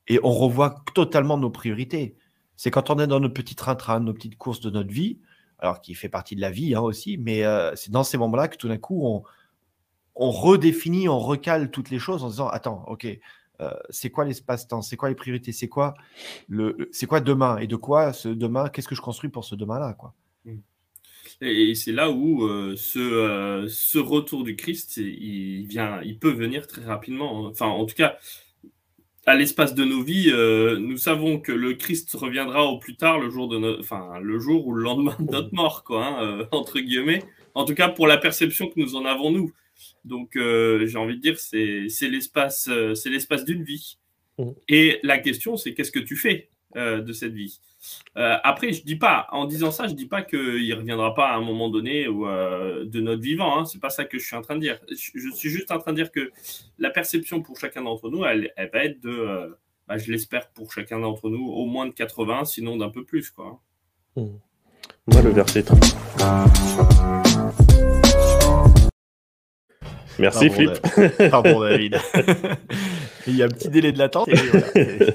et 0.08 0.20
on 0.22 0.32
revoit 0.32 0.84
totalement 0.94 1.38
nos 1.38 1.50
priorités 1.50 2.16
c'est 2.58 2.72
quand 2.72 2.90
on 2.90 2.98
est 2.98 3.06
dans 3.06 3.20
nos 3.20 3.30
petits 3.30 3.54
train-train, 3.54 4.00
nos 4.00 4.12
petites 4.12 4.36
courses 4.36 4.60
de 4.60 4.68
notre 4.68 4.90
vie, 4.90 5.20
alors 5.60 5.80
qui 5.80 5.94
fait 5.94 6.08
partie 6.08 6.34
de 6.34 6.40
la 6.40 6.50
vie 6.50 6.74
hein, 6.74 6.80
aussi, 6.80 7.16
mais 7.16 7.44
euh, 7.44 7.74
c'est 7.76 7.92
dans 7.92 8.02
ces 8.02 8.18
moments-là 8.18 8.48
que 8.48 8.56
tout 8.56 8.66
d'un 8.66 8.78
coup, 8.78 9.22
on, 10.16 10.30
redéfinit, 10.30 11.08
on 11.08 11.20
recale 11.20 11.70
toutes 11.70 11.88
les 11.90 12.00
choses 12.00 12.24
en 12.24 12.30
disant, 12.30 12.48
attends, 12.48 12.84
ok, 12.88 13.06
euh, 13.60 13.70
c'est 13.90 14.10
quoi 14.10 14.24
l'espace-temps, 14.24 14.82
c'est 14.82 14.96
quoi 14.96 15.08
les 15.08 15.14
priorités, 15.14 15.52
c'est 15.52 15.68
quoi, 15.68 15.94
le, 16.48 16.90
quoi 17.08 17.20
demain, 17.20 17.58
et 17.58 17.68
de 17.68 17.76
quoi 17.76 18.12
ce 18.12 18.28
demain, 18.28 18.68
qu'est-ce 18.70 18.88
que 18.88 18.96
je 18.96 19.02
construis 19.02 19.30
pour 19.30 19.44
ce 19.44 19.54
demain-là. 19.54 19.96
Mmh. 20.44 20.56
Et, 21.42 21.76
c'est 21.76 21.92
là 21.92 22.10
où 22.10 22.42
euh, 22.42 22.74
ce, 22.76 23.66
ce, 23.68 23.98
retour 23.98 24.42
du 24.42 24.56
Christ, 24.56 24.96
il, 24.96 25.66
vient, 25.68 26.00
il 26.02 26.18
peut 26.18 26.32
venir 26.32 26.66
très 26.66 26.84
rapidement. 26.84 27.46
Enfin, 27.46 27.66
en 27.66 27.86
tout 27.86 27.94
cas, 27.94 28.18
à 29.28 29.34
l'espace 29.34 29.74
de 29.74 29.84
nos 29.84 30.02
vies, 30.02 30.30
euh, 30.32 30.78
nous 30.78 30.96
savons 30.96 31.38
que 31.38 31.52
le 31.52 31.74
Christ 31.74 32.10
reviendra 32.14 32.64
au 32.64 32.78
plus 32.78 32.96
tard 32.96 33.18
le 33.18 33.28
jour 33.28 33.46
de 33.46 33.78
enfin 33.78 34.18
le 34.22 34.38
jour 34.38 34.66
ou 34.66 34.72
le 34.72 34.82
lendemain 34.82 35.16
de 35.20 35.30
notre 35.30 35.54
mort, 35.54 35.84
quoi, 35.84 36.06
hein, 36.06 36.24
euh, 36.24 36.46
entre 36.50 36.80
guillemets. 36.80 37.22
En 37.54 37.66
tout 37.66 37.74
cas 37.74 37.90
pour 37.90 38.06
la 38.06 38.16
perception 38.16 38.68
que 38.68 38.80
nous 38.80 38.96
en 38.96 39.04
avons 39.04 39.30
nous. 39.30 39.52
Donc 40.06 40.34
euh, 40.34 40.86
j'ai 40.86 40.96
envie 40.96 41.16
de 41.16 41.20
dire 41.20 41.38
c'est 41.38 41.88
l'espace 42.08 42.70
c'est 42.94 43.10
l'espace 43.10 43.44
d'une 43.44 43.64
vie. 43.64 43.98
Mmh. 44.38 44.44
Et 44.68 44.98
la 45.02 45.18
question 45.18 45.58
c'est 45.58 45.74
qu'est-ce 45.74 45.92
que 45.92 45.98
tu 45.98 46.16
fais 46.16 46.48
de 46.74 47.12
cette 47.12 47.34
vie? 47.34 47.60
Euh, 48.16 48.36
après, 48.42 48.72
je 48.72 48.82
dis 48.84 48.96
pas, 48.96 49.28
en 49.30 49.44
disant 49.44 49.70
ça, 49.70 49.86
je 49.86 49.94
dis 49.94 50.06
pas 50.06 50.22
qu'il 50.22 50.74
reviendra 50.74 51.14
pas 51.14 51.28
à 51.28 51.36
un 51.36 51.40
moment 51.40 51.68
donné 51.68 52.08
ou 52.08 52.26
euh, 52.26 52.84
de 52.84 53.00
notre 53.00 53.22
vivant. 53.22 53.58
Hein, 53.58 53.64
c'est 53.64 53.80
pas 53.80 53.90
ça 53.90 54.04
que 54.04 54.18
je 54.18 54.26
suis 54.26 54.36
en 54.36 54.42
train 54.42 54.56
de 54.56 54.60
dire. 54.60 54.78
Je, 54.90 55.30
suis 55.34 55.50
juste 55.50 55.70
en 55.70 55.78
train 55.78 55.92
de 55.92 55.96
dire 55.96 56.10
que 56.10 56.32
la 56.78 56.90
perception 56.90 57.42
pour 57.42 57.58
chacun 57.58 57.82
d'entre 57.82 58.10
nous, 58.10 58.24
elle, 58.24 58.52
va 58.72 58.84
être 58.84 59.00
de, 59.00 59.10
euh, 59.10 59.48
bah, 59.86 59.98
je 59.98 60.10
l'espère 60.10 60.48
pour 60.48 60.72
chacun 60.72 60.98
d'entre 60.98 61.28
nous, 61.28 61.46
au 61.46 61.66
moins 61.66 61.86
de 61.86 61.92
80, 61.92 62.44
sinon 62.46 62.76
d'un 62.76 62.90
peu 62.90 63.04
plus, 63.04 63.30
quoi. 63.30 63.60
Hmm. 64.16 64.38
Moi, 65.06 65.22
le 65.22 65.30
verset 65.30 65.62
30. 65.62 65.96
Merci, 70.18 70.50
Philippe. 70.50 70.80
Pardon, 71.30 71.60
David. 71.60 71.98
Il 73.28 73.36
y 73.36 73.42
a 73.42 73.46
un 73.46 73.48
petit 73.48 73.68
délai 73.68 73.92
de 73.92 73.98
latence. 73.98 74.28
Hein, 74.28 74.72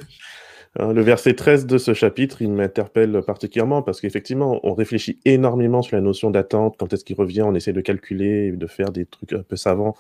le 0.75 1.01
verset 1.01 1.35
13 1.35 1.67
de 1.67 1.77
ce 1.77 1.93
chapitre, 1.93 2.41
il 2.41 2.51
m'interpelle 2.51 3.21
particulièrement 3.21 3.83
parce 3.83 4.01
qu'effectivement, 4.01 4.59
on 4.63 4.73
réfléchit 4.73 5.19
énormément 5.23 5.83
sur 5.83 5.95
la 5.95 6.01
notion 6.01 6.31
d'attente, 6.31 6.75
quand 6.79 6.91
est-ce 6.93 7.05
qu'il 7.05 7.15
revient, 7.15 7.43
on 7.43 7.53
essaie 7.53 7.73
de 7.73 7.81
calculer, 7.81 8.51
de 8.51 8.67
faire 8.67 8.91
des 8.91 9.05
trucs 9.05 9.33
un 9.33 9.43
peu 9.43 9.55
savants, 9.55 9.95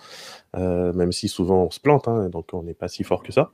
euh, 0.55 0.91
même 0.93 1.11
si 1.11 1.27
souvent 1.27 1.65
on 1.65 1.69
se 1.69 1.79
plante, 1.79 2.07
hein, 2.07 2.29
donc 2.29 2.53
on 2.53 2.63
n'est 2.63 2.73
pas 2.73 2.87
si 2.87 3.03
fort 3.03 3.21
que 3.21 3.31
ça. 3.31 3.51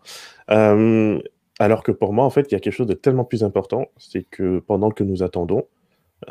Euh, 0.50 1.20
alors 1.60 1.84
que 1.84 1.92
pour 1.92 2.14
moi, 2.14 2.24
en 2.24 2.30
fait, 2.30 2.50
il 2.50 2.54
y 2.54 2.56
a 2.56 2.62
quelque 2.62 2.74
chose 2.74 2.88
de 2.88 2.94
tellement 2.94 3.26
plus 3.26 3.44
important, 3.44 3.88
c'est 3.98 4.24
que 4.24 4.60
pendant 4.60 4.90
que 4.90 5.04
nous 5.04 5.22
attendons, 5.22 5.66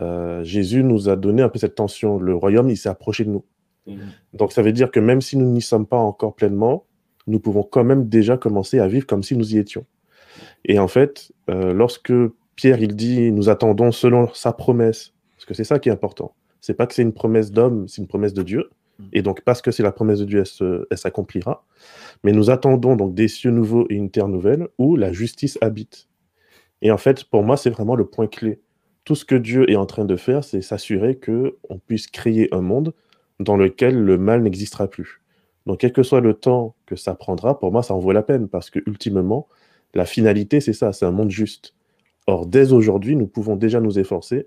euh, 0.00 0.42
Jésus 0.42 0.82
nous 0.82 1.10
a 1.10 1.16
donné 1.16 1.42
un 1.42 1.50
peu 1.50 1.58
cette 1.58 1.74
tension. 1.74 2.18
Le 2.18 2.34
royaume, 2.34 2.70
il 2.70 2.76
s'est 2.78 2.88
approché 2.88 3.24
de 3.24 3.30
nous. 3.30 3.44
Mmh. 3.86 3.96
Donc 4.34 4.52
ça 4.52 4.62
veut 4.62 4.72
dire 4.72 4.90
que 4.90 5.00
même 5.00 5.20
si 5.20 5.36
nous 5.36 5.46
n'y 5.46 5.62
sommes 5.62 5.86
pas 5.86 5.98
encore 5.98 6.34
pleinement, 6.34 6.84
nous 7.26 7.40
pouvons 7.40 7.62
quand 7.62 7.84
même 7.84 8.08
déjà 8.08 8.38
commencer 8.38 8.78
à 8.78 8.88
vivre 8.88 9.06
comme 9.06 9.22
si 9.22 9.36
nous 9.36 9.54
y 9.54 9.58
étions. 9.58 9.84
Et 10.64 10.78
en 10.78 10.88
fait, 10.88 11.32
euh, 11.50 11.72
lorsque 11.72 12.12
Pierre 12.56 12.80
il 12.80 12.96
dit 12.96 13.30
nous 13.32 13.48
attendons 13.48 13.92
selon 13.92 14.28
sa 14.34 14.52
promesse, 14.52 15.12
parce 15.36 15.46
que 15.46 15.54
c'est 15.54 15.64
ça 15.64 15.78
qui 15.78 15.88
est 15.88 15.92
important. 15.92 16.34
C'est 16.60 16.74
pas 16.74 16.86
que 16.86 16.94
c'est 16.94 17.02
une 17.02 17.12
promesse 17.12 17.52
d'homme, 17.52 17.86
c'est 17.88 18.02
une 18.02 18.08
promesse 18.08 18.34
de 18.34 18.42
Dieu. 18.42 18.70
Mm. 18.98 19.04
Et 19.12 19.22
donc 19.22 19.42
parce 19.42 19.62
que 19.62 19.70
c'est 19.70 19.82
la 19.82 19.92
promesse 19.92 20.18
de 20.20 20.24
Dieu, 20.24 20.42
elle 20.90 20.98
s'accomplira. 20.98 21.64
Mais 22.24 22.32
nous 22.32 22.50
attendons 22.50 22.96
donc 22.96 23.14
des 23.14 23.28
cieux 23.28 23.50
nouveaux 23.50 23.86
et 23.90 23.94
une 23.94 24.10
terre 24.10 24.28
nouvelle 24.28 24.68
où 24.78 24.96
la 24.96 25.12
justice 25.12 25.58
habite. 25.60 26.08
Et 26.82 26.90
en 26.90 26.98
fait, 26.98 27.24
pour 27.24 27.42
moi, 27.42 27.56
c'est 27.56 27.70
vraiment 27.70 27.96
le 27.96 28.06
point 28.06 28.26
clé. 28.26 28.60
Tout 29.04 29.14
ce 29.14 29.24
que 29.24 29.34
Dieu 29.34 29.70
est 29.70 29.76
en 29.76 29.86
train 29.86 30.04
de 30.04 30.16
faire, 30.16 30.44
c'est 30.44 30.60
s'assurer 30.60 31.16
que 31.16 31.56
on 31.68 31.78
puisse 31.78 32.06
créer 32.08 32.52
un 32.54 32.60
monde 32.60 32.94
dans 33.40 33.56
lequel 33.56 33.96
le 33.98 34.18
mal 34.18 34.42
n'existera 34.42 34.88
plus. 34.88 35.22
Donc, 35.66 35.80
quel 35.80 35.92
que 35.92 36.02
soit 36.02 36.20
le 36.20 36.34
temps 36.34 36.74
que 36.86 36.96
ça 36.96 37.14
prendra, 37.14 37.58
pour 37.58 37.72
moi, 37.72 37.82
ça 37.82 37.94
en 37.94 37.98
vaut 37.98 38.12
la 38.12 38.22
peine 38.22 38.48
parce 38.48 38.70
que 38.70 38.80
ultimement, 38.86 39.48
la 39.94 40.04
finalité, 40.04 40.60
c'est 40.60 40.72
ça, 40.72 40.92
c'est 40.92 41.06
un 41.06 41.10
monde 41.10 41.30
juste. 41.30 41.74
Or, 42.26 42.46
dès 42.46 42.72
aujourd'hui, 42.72 43.16
nous 43.16 43.26
pouvons 43.26 43.56
déjà 43.56 43.80
nous 43.80 43.98
efforcer, 43.98 44.46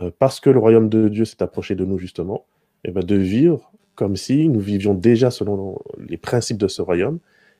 euh, 0.00 0.10
parce 0.18 0.40
que 0.40 0.50
le 0.50 0.58
royaume 0.58 0.88
de 0.88 1.08
Dieu 1.08 1.24
s'est 1.24 1.42
approché 1.42 1.74
de 1.74 1.84
nous 1.84 1.98
justement, 1.98 2.46
et 2.84 2.88
eh 2.88 2.92
ben, 2.92 3.04
de 3.04 3.16
vivre 3.16 3.72
comme 3.94 4.16
si 4.16 4.48
nous 4.48 4.60
vivions 4.60 4.94
déjà 4.94 5.30
selon 5.30 5.78
les 5.98 6.16
principes 6.16 6.56
de 6.56 6.68
ce 6.68 6.80
royaume, 6.80 7.18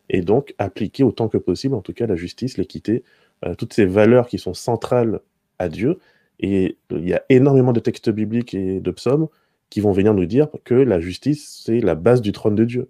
et 0.08 0.22
donc 0.22 0.54
appliquer 0.58 1.04
autant 1.04 1.28
que 1.28 1.38
possible, 1.38 1.74
en 1.74 1.82
tout 1.82 1.92
cas, 1.92 2.06
la 2.06 2.16
justice, 2.16 2.58
l'équité, 2.58 3.04
euh, 3.44 3.54
toutes 3.54 3.72
ces 3.72 3.84
valeurs 3.84 4.26
qui 4.26 4.38
sont 4.38 4.54
centrales 4.54 5.20
à 5.58 5.68
Dieu. 5.68 5.98
Et 6.40 6.78
il 6.90 7.08
y 7.08 7.14
a 7.14 7.22
énormément 7.28 7.72
de 7.72 7.80
textes 7.80 8.10
bibliques 8.10 8.54
et 8.54 8.80
de 8.80 8.90
psaumes 8.90 9.28
qui 9.68 9.80
vont 9.80 9.92
venir 9.92 10.14
nous 10.14 10.26
dire 10.26 10.48
que 10.64 10.74
la 10.74 11.00
justice, 11.00 11.62
c'est 11.64 11.80
la 11.80 11.94
base 11.94 12.22
du 12.22 12.32
trône 12.32 12.54
de 12.54 12.64
Dieu. 12.64 12.88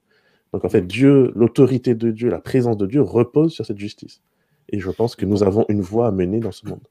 Donc 0.52 0.64
en 0.64 0.68
fait, 0.68 0.86
Dieu, 0.86 1.32
l'autorité 1.34 1.94
de 1.94 2.10
Dieu, 2.10 2.30
la 2.30 2.40
présence 2.40 2.76
de 2.76 2.86
Dieu 2.86 3.02
repose 3.02 3.52
sur 3.52 3.66
cette 3.66 3.78
justice. 3.78 4.22
Et 4.70 4.80
je 4.80 4.90
pense 4.90 5.16
que 5.16 5.26
nous 5.26 5.42
avons 5.42 5.64
une 5.68 5.80
voie 5.80 6.06
à 6.06 6.10
mener 6.10 6.40
dans 6.40 6.52
ce 6.52 6.66
monde. 6.66 6.86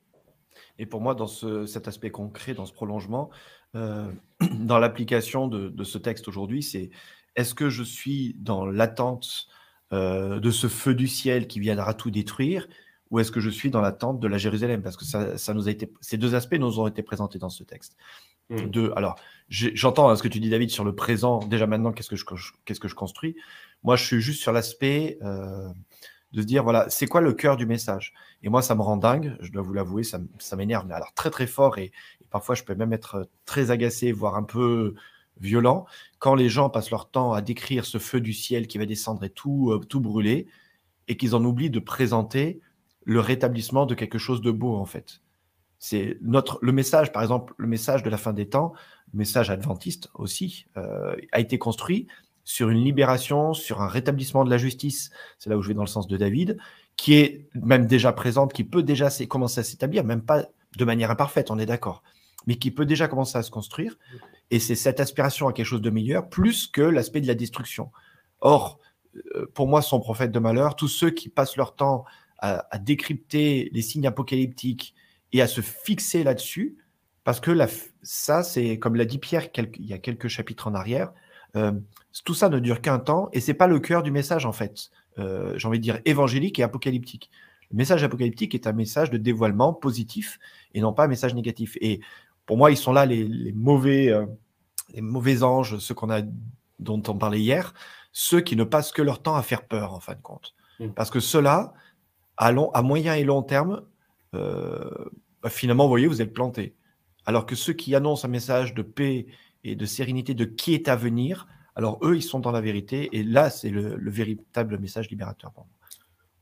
Et 0.77 0.85
pour 0.85 1.01
moi, 1.01 1.13
dans 1.13 1.27
cet 1.27 1.87
aspect 1.87 2.11
concret, 2.11 2.53
dans 2.53 2.65
ce 2.65 2.73
prolongement, 2.73 3.29
euh, 3.75 4.09
dans 4.59 4.79
l'application 4.79 5.47
de, 5.47 5.83
ce 5.83 5.97
texte 5.97 6.27
aujourd'hui, 6.27 6.63
c'est 6.63 6.89
est-ce 7.35 7.53
que 7.53 7.69
je 7.69 7.83
suis 7.83 8.35
dans 8.39 8.65
l'attente 8.65 9.47
euh, 9.91 10.39
de 10.39 10.51
ce 10.51 10.67
feu 10.67 10.93
du 10.93 11.07
ciel 11.07 11.47
qui 11.47 11.59
viendra 11.59 11.93
tout 11.93 12.11
détruire 12.11 12.67
ou 13.11 13.19
est-ce 13.19 13.31
que 13.31 13.39
je 13.39 13.49
suis 13.49 13.71
dans 13.71 13.81
l'attente 13.81 14.19
de 14.19 14.27
la 14.27 14.37
Jérusalem? 14.37 14.83
Parce 14.83 14.95
que 14.95 15.03
ça, 15.03 15.53
nous 15.53 15.67
a 15.67 15.71
été, 15.71 15.91
ces 15.99 16.17
deux 16.17 16.35
aspects 16.35 16.57
nous 16.59 16.79
ont 16.79 16.87
été 16.87 17.01
présentés 17.01 17.39
dans 17.39 17.49
ce 17.49 17.63
texte. 17.63 17.97
Mmh. 18.51 18.93
alors, 18.95 19.15
j'entends 19.49 20.09
hein, 20.09 20.15
ce 20.15 20.23
que 20.23 20.27
tu 20.27 20.39
dis, 20.39 20.49
David, 20.49 20.69
sur 20.71 20.83
le 20.83 20.95
présent. 20.95 21.39
Déjà 21.39 21.67
maintenant, 21.67 21.91
qu'est-ce 21.91 22.09
que 22.09 22.15
je, 22.15 22.25
qu'est-ce 22.65 22.79
que 22.79 22.87
je 22.87 22.95
construis? 22.95 23.35
Moi, 23.83 23.95
je 23.95 24.05
suis 24.05 24.21
juste 24.21 24.41
sur 24.41 24.51
l'aspect 24.51 25.17
euh, 25.23 25.69
de 26.31 26.41
se 26.41 26.45
dire, 26.45 26.63
voilà, 26.63 26.89
c'est 26.89 27.07
quoi 27.07 27.21
le 27.21 27.33
cœur 27.33 27.57
du 27.57 27.65
message? 27.65 28.13
Et 28.43 28.49
moi, 28.49 28.61
ça 28.61 28.75
me 28.75 28.81
rend 28.81 28.97
dingue, 28.97 29.35
je 29.41 29.51
dois 29.51 29.61
vous 29.61 29.73
l'avouer, 29.73 30.03
ça, 30.03 30.19
m'énerve, 30.55 30.85
mais 30.87 30.93
alors 30.93 31.13
très 31.13 31.29
très 31.29 31.47
fort, 31.47 31.77
et, 31.77 31.91
parfois 32.29 32.53
je 32.55 32.63
peux 32.63 32.75
même 32.75 32.93
être 32.93 33.27
très 33.45 33.71
agacé, 33.71 34.11
voire 34.11 34.35
un 34.35 34.43
peu 34.43 34.93
violent, 35.39 35.85
quand 36.19 36.35
les 36.35 36.49
gens 36.49 36.69
passent 36.69 36.91
leur 36.91 37.09
temps 37.09 37.33
à 37.33 37.41
décrire 37.41 37.85
ce 37.85 37.97
feu 37.97 38.21
du 38.21 38.33
ciel 38.33 38.67
qui 38.67 38.77
va 38.77 38.85
descendre 38.85 39.23
et 39.23 39.29
tout, 39.29 39.71
euh, 39.71 39.79
tout 39.79 40.01
brûler, 40.01 40.47
et 41.07 41.17
qu'ils 41.17 41.33
en 41.35 41.43
oublient 41.43 41.71
de 41.71 41.79
présenter 41.79 42.61
le 43.03 43.19
rétablissement 43.19 43.85
de 43.85 43.95
quelque 43.95 44.19
chose 44.19 44.41
de 44.41 44.51
beau, 44.51 44.75
en 44.75 44.85
fait. 44.85 45.21
C'est 45.79 46.17
notre 46.21 46.59
le 46.61 46.73
message, 46.73 47.11
par 47.11 47.23
exemple, 47.23 47.53
le 47.57 47.67
message 47.67 48.03
de 48.03 48.09
la 48.09 48.17
fin 48.17 48.33
des 48.33 48.49
temps, 48.49 48.73
le 49.13 49.17
message 49.17 49.49
adventiste 49.49 50.09
aussi, 50.13 50.67
euh, 50.77 51.15
a 51.31 51.39
été 51.39 51.57
construit 51.57 52.07
sur 52.49 52.71
une 52.71 52.83
libération, 52.83 53.53
sur 53.53 53.79
un 53.79 53.87
rétablissement 53.87 54.43
de 54.43 54.49
la 54.49 54.57
justice. 54.57 55.11
C'est 55.37 55.51
là 55.51 55.55
où 55.55 55.61
je 55.61 55.67
vais 55.67 55.75
dans 55.75 55.83
le 55.83 55.87
sens 55.87 56.07
de 56.07 56.17
David, 56.17 56.57
qui 56.97 57.13
est 57.13 57.47
même 57.53 57.85
déjà 57.85 58.11
présente, 58.11 58.53
qui 58.53 58.63
peut 58.63 58.81
déjà 58.81 59.09
commencer 59.27 59.59
à 59.59 59.63
s'établir, 59.63 60.03
même 60.03 60.23
pas 60.23 60.47
de 60.75 60.83
manière 60.83 61.11
imparfaite, 61.11 61.51
on 61.51 61.59
est 61.59 61.67
d'accord, 61.67 62.01
mais 62.47 62.55
qui 62.55 62.71
peut 62.71 62.87
déjà 62.87 63.07
commencer 63.07 63.37
à 63.37 63.43
se 63.43 63.51
construire. 63.51 63.99
Et 64.49 64.57
c'est 64.57 64.73
cette 64.73 64.99
aspiration 64.99 65.47
à 65.47 65.53
quelque 65.53 65.67
chose 65.67 65.83
de 65.83 65.91
meilleur, 65.91 66.27
plus 66.27 66.65
que 66.65 66.81
l'aspect 66.81 67.21
de 67.21 67.27
la 67.27 67.35
destruction. 67.35 67.91
Or, 68.41 68.79
euh, 69.35 69.45
pour 69.53 69.67
moi, 69.67 69.83
son 69.83 69.99
prophète 69.99 70.31
de 70.31 70.39
malheur, 70.39 70.75
tous 70.75 70.87
ceux 70.87 71.11
qui 71.11 71.29
passent 71.29 71.55
leur 71.55 71.75
temps 71.75 72.03
à, 72.39 72.79
décrypter 72.79 73.69
les 73.73 73.83
signes 73.83 74.07
apocalyptiques 74.07 74.95
et 75.33 75.43
à 75.43 75.47
se 75.47 75.61
fixer 75.61 76.23
là-dessus, 76.23 76.77
parce 77.23 77.39
que 77.39 77.55
ça, 78.01 78.41
c'est 78.41 78.79
comme 78.79 78.95
l'a 78.95 79.05
dit 79.05 79.19
Pierre 79.19 79.49
il 79.55 79.85
y 79.85 79.93
a 79.93 79.99
quelques 79.99 80.29
chapitres 80.29 80.67
en 80.67 80.73
arrière, 80.73 81.13
euh, 81.55 81.71
tout 82.25 82.33
ça 82.33 82.49
ne 82.49 82.59
dure 82.59 82.81
qu'un 82.81 82.99
temps 82.99 83.29
et 83.33 83.39
c'est 83.39 83.53
pas 83.53 83.67
le 83.67 83.79
cœur 83.79 84.03
du 84.03 84.11
message 84.11 84.45
en 84.45 84.51
fait. 84.51 84.89
Euh, 85.17 85.53
j'ai 85.57 85.67
envie 85.67 85.79
de 85.79 85.83
dire 85.83 85.99
évangélique 86.05 86.59
et 86.59 86.63
apocalyptique. 86.63 87.29
Le 87.71 87.77
message 87.77 88.03
apocalyptique 88.03 88.55
est 88.55 88.67
un 88.67 88.73
message 88.73 89.09
de 89.11 89.17
dévoilement 89.17 89.73
positif 89.73 90.39
et 90.73 90.81
non 90.81 90.93
pas 90.93 91.05
un 91.05 91.07
message 91.07 91.35
négatif. 91.35 91.77
Et 91.81 92.01
pour 92.45 92.57
moi, 92.57 92.71
ils 92.71 92.77
sont 92.77 92.93
là 92.93 93.05
les, 93.05 93.53
mauvais, 93.53 94.09
euh, 94.09 94.25
les 94.93 95.01
mauvais 95.01 95.43
anges, 95.43 95.77
ceux 95.77 95.93
qu'on 95.93 96.09
a, 96.09 96.21
dont 96.79 97.01
on 97.07 97.17
parlait 97.17 97.39
hier, 97.39 97.73
ceux 98.11 98.41
qui 98.41 98.55
ne 98.55 98.63
passent 98.63 98.91
que 98.91 99.03
leur 99.03 99.21
temps 99.21 99.35
à 99.35 99.43
faire 99.43 99.67
peur 99.67 99.93
en 99.93 99.99
fin 99.99 100.15
de 100.15 100.21
compte. 100.21 100.55
Mm. 100.79 100.89
Parce 100.89 101.11
que 101.11 101.19
ceux-là, 101.19 101.73
à, 102.37 102.47
à 102.47 102.81
moyen 102.81 103.13
et 103.13 103.23
long 103.23 103.43
terme, 103.43 103.83
bah, 104.33 105.49
finalement, 105.49 105.83
vous 105.83 105.89
voyez, 105.89 106.07
vous 106.07 106.21
êtes 106.21 106.33
plantés. 106.33 106.75
Alors 107.25 107.45
que 107.45 107.55
ceux 107.55 107.73
qui 107.73 107.93
annoncent 107.93 108.27
un 108.27 108.31
message 108.31 108.73
de 108.73 108.81
paix 108.81 109.27
et 109.63 109.75
de 109.75 109.85
sérénité 109.85 110.33
de 110.33 110.45
qui 110.45 110.73
est 110.73 110.87
à 110.87 110.95
venir, 110.95 111.47
alors 111.79 111.97
eux, 112.03 112.17
ils 112.17 112.23
sont 112.23 112.39
dans 112.39 112.51
la 112.51 112.59
vérité. 112.59 113.09
Et 113.13 113.23
là, 113.23 113.49
c'est 113.49 113.69
le, 113.69 113.97
véritable 114.09 114.77
message 114.79 115.09
libérateur 115.09 115.53
pour 115.53 115.65
moi. 115.65 115.73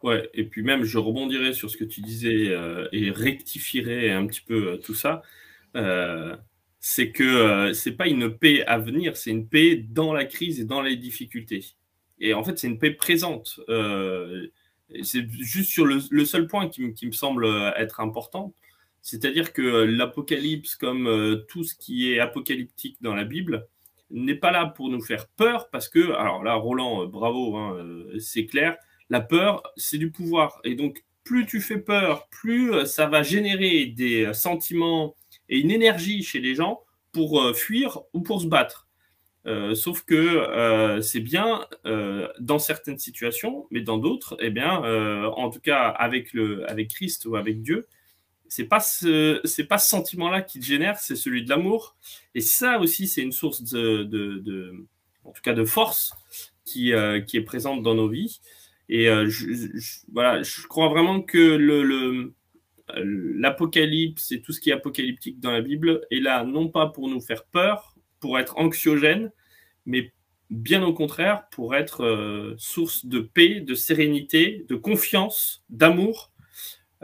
Ouais, 0.02 0.30
et 0.34 0.46
puis 0.46 0.64
même, 0.64 0.84
je 0.84 0.98
rebondirai 0.98 1.54
sur 1.54 1.70
ce 1.70 1.78
que 1.78 1.84
tu 1.84 2.02
disais 2.02 2.48
euh, 2.48 2.88
et 2.92 3.12
rectifierai 3.12 4.12
un 4.12 4.26
petit 4.26 4.42
peu 4.42 4.74
euh, 4.74 4.78
tout 4.78 4.96
ça. 4.96 5.22
Euh, 5.76 6.36
c'est 6.80 7.12
que 7.12 7.72
c'est 7.74 7.92
pas 7.92 8.08
une 8.08 8.36
paix 8.36 8.64
à 8.66 8.80
venir, 8.80 9.18
c'est 9.18 9.32
une 9.32 9.48
paix 9.48 9.76
dans 9.76 10.12
la 10.12 10.26
crise 10.26 10.60
et 10.60 10.66
dans 10.66 10.82
les 10.82 10.96
difficultés. 10.96 11.66
Et 12.20 12.34
en 12.34 12.44
fait, 12.44 12.58
c'est 12.58 12.68
une 12.68 12.80
paix 12.80 12.92
présente. 12.92 13.60
c'est 15.04 15.30
juste 15.30 15.70
sur 15.70 15.86
le, 15.86 16.26
seul 16.26 16.48
point 16.48 16.68
qui, 16.68 16.94
qui, 16.94 17.06
me 17.06 17.12
semble 17.12 17.46
être 17.78 18.00
important. 18.00 18.54
C'est-à-dire 19.08 19.54
que 19.54 19.62
l'Apocalypse, 19.62 20.76
comme 20.76 21.08
euh, 21.08 21.38
tout 21.48 21.64
ce 21.64 21.76
qui 21.76 22.12
est 22.12 22.20
apocalyptique 22.20 22.98
dans 23.00 23.16
la 23.16 23.24
Bible, 23.24 23.66
n'est 24.12 24.36
pas 24.36 24.52
là 24.52 24.66
pour 24.66 24.90
nous 24.90 25.00
faire 25.00 25.30
peur, 25.30 25.70
parce 25.70 25.88
que, 25.88 26.12
alors 26.12 26.44
là, 26.44 26.56
Roland, 26.56 27.04
euh, 27.04 27.06
bravo, 27.08 27.56
hein, 27.56 27.78
euh, 27.78 28.20
c'est 28.20 28.46
clair, 28.46 28.76
la 29.10 29.22
peur, 29.22 29.64
c'est 29.78 29.98
du 29.98 30.12
pouvoir. 30.12 30.60
Et 30.66 30.76
donc, 30.76 31.06
plus 31.24 31.46
tu 31.46 31.62
fais 31.62 31.78
peur, 31.78 32.28
plus 32.28 32.86
ça 32.86 33.06
va 33.06 33.24
générer 33.24 33.86
des 33.86 34.34
sentiments 34.34 35.16
et 35.48 35.58
une 35.58 35.72
énergie 35.72 36.22
chez 36.22 36.42
les 36.42 36.56
gens 36.56 36.82
pour 37.14 37.56
fuir 37.56 38.00
ou 38.12 38.20
pour 38.20 38.42
se 38.42 38.48
battre. 38.48 38.88
sauf 39.74 40.04
que 40.04 41.00
c'est 41.02 41.20
bien 41.20 41.66
dans 42.40 42.60
certaines 42.60 43.00
situations, 43.00 43.68
mais 43.72 43.82
dans 43.82 43.98
d'autres, 43.98 44.38
eh 44.40 44.50
bien, 44.50 44.82
en 45.26 45.50
tout 45.50 45.60
cas 45.60 45.90
avec, 45.90 46.32
le, 46.34 46.70
avec 46.70 46.90
Christ 46.90 47.26
ou 47.26 47.36
avec 47.36 47.62
Dieu, 47.62 47.88
c'est 48.50 48.66
pas 48.66 48.80
ce, 48.80 49.42
c'est 49.44 49.66
pas 49.66 49.78
ce 49.78 49.88
sentiment-là 49.90 50.42
qui 50.42 50.60
te 50.60 50.66
génère, 50.66 50.98
c'est 50.98 51.16
celui 51.16 51.44
de 51.44 51.50
l'amour. 51.50 51.96
Et 52.36 52.42
ça 52.42 52.80
aussi, 52.80 53.08
c'est 53.08 53.22
une 53.22 53.32
source 53.32 53.64
de, 53.64 54.04
de, 54.04 54.86
en 55.24 55.32
tout 55.32 55.42
cas, 55.42 55.54
de 55.54 55.66
force 55.66 56.14
qui, 56.66 56.94
euh, 56.94 57.22
qui 57.22 57.38
est 57.38 57.42
présente 57.42 57.84
dans 57.84 57.96
nos 57.96 58.10
vies. 58.10 58.40
Et 58.90 59.10
euh, 59.10 59.28
je, 59.30 59.48
voilà, 60.12 60.44
je 60.44 60.66
crois 60.68 60.90
vraiment 60.90 61.22
que 61.22 61.58
l'apocalypse 62.94 64.32
et 64.32 64.42
tout 64.42 64.54
ce 64.54 64.60
qui 64.60 64.70
est 64.70 64.74
apocalyptique 64.74 65.40
dans 65.40 65.52
la 65.52 65.62
Bible 65.62 66.06
est 66.10 66.20
là 66.20 66.44
non 66.44 66.70
pas 66.70 66.88
pour 66.88 67.10
nous 67.10 67.22
faire 67.22 67.46
peur, 67.46 67.96
pour 68.20 68.40
être 68.40 68.58
anxiogène, 68.58 69.32
mais 69.86 70.14
bien 70.50 70.84
au 70.84 70.94
contraire 70.94 71.50
pour 71.50 71.76
être 71.76 72.06
euh, 72.06 72.56
source 72.58 73.06
de 73.06 73.20
paix, 73.20 73.60
de 73.60 73.76
sérénité, 73.76 74.66
de 74.70 74.76
confiance, 74.76 75.66
d'amour 75.70 76.32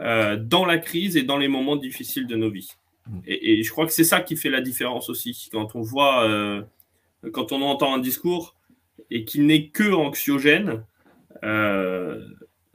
euh, 0.00 0.36
dans 0.36 0.64
la 0.64 0.78
crise 0.78 1.16
et 1.16 1.22
dans 1.22 1.38
les 1.38 1.46
moments 1.46 1.76
difficiles 1.76 2.26
de 2.26 2.34
nos 2.34 2.50
vies. 2.50 2.70
Mm. 3.06 3.18
Et, 3.26 3.62
je 3.62 3.70
crois 3.70 3.86
que 3.86 3.92
c'est 3.92 4.02
ça 4.02 4.20
qui 4.20 4.36
fait 4.36 4.50
la 4.50 4.60
différence 4.60 5.08
aussi. 5.08 5.48
Quand 5.52 5.76
on 5.76 5.82
voit, 5.82 6.28
euh, 6.28 6.62
quand 7.32 7.52
on 7.52 7.62
entend 7.62 7.94
un 7.94 7.98
discours 7.98 8.56
et 9.10 9.24
qu'il 9.24 9.46
n'est 9.46 9.68
que 9.68 9.92
anxiogène, 9.92 10.84
euh, 11.44 12.26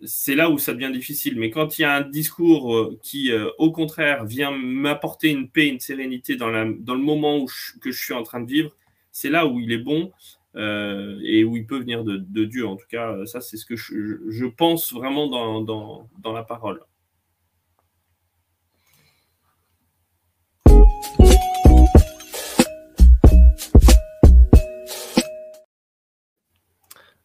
c'est 0.02 0.36
là 0.36 0.50
où 0.50 0.58
ça 0.58 0.74
devient 0.74 0.94
difficile. 0.94 1.38
Mais 1.38 1.50
quand 1.50 1.78
il 1.78 1.82
y 1.82 1.86
a 1.86 1.94
un 1.94 2.02
discours 2.02 2.94
qui, 3.04 3.32
au 3.58 3.72
contraire, 3.74 4.24
vient 4.24 4.52
m'apporter 4.52 5.30
une 5.30 5.50
paix, 5.50 5.68
une 5.68 5.82
sérénité 5.82 6.38
dans, 6.38 6.48
la, 6.48 6.64
dans 6.66 6.96
le 6.96 7.02
moment 7.02 7.38
où 7.38 7.48
que 7.82 7.92
je 7.92 8.02
suis 8.02 8.14
en 8.14 8.24
train 8.24 8.40
de 8.40 8.50
vivre, 8.50 8.72
c'est 9.12 9.30
là 9.30 9.46
où 9.46 9.60
il 9.60 9.74
est 9.74 9.78
bon 9.78 10.14
et 10.56 11.44
où 11.44 11.58
il 11.58 11.66
peut 11.68 11.80
venir 11.80 12.06
de, 12.06 12.46
Dieu. 12.46 12.66
En 12.66 12.78
tout 12.78 12.88
cas, 12.90 13.26
ça, 13.26 13.42
c'est 13.42 13.58
ce 13.58 13.66
que 13.66 13.76
je, 13.76 14.20
je 14.30 14.46
pense 14.46 14.94
vraiment 14.94 15.28
dans, 15.28 15.60
dans, 15.60 16.08
dans 16.24 16.32
la 16.32 16.44
parole. 16.44 16.80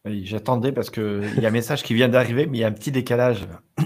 J'attendais 0.05 0.71
parce 0.71 0.91
qu'il 0.91 1.39
y 1.39 1.45
a 1.45 1.49
un 1.49 1.51
message 1.51 1.81
qui 1.81 1.95
vient 1.95 2.09
d'arriver, 2.09 2.45
mais 2.45 2.59
il 2.59 2.61
y 2.61 2.63
a 2.63 2.67
un 2.67 2.73
petit 2.73 2.91
décalage. 2.91 3.47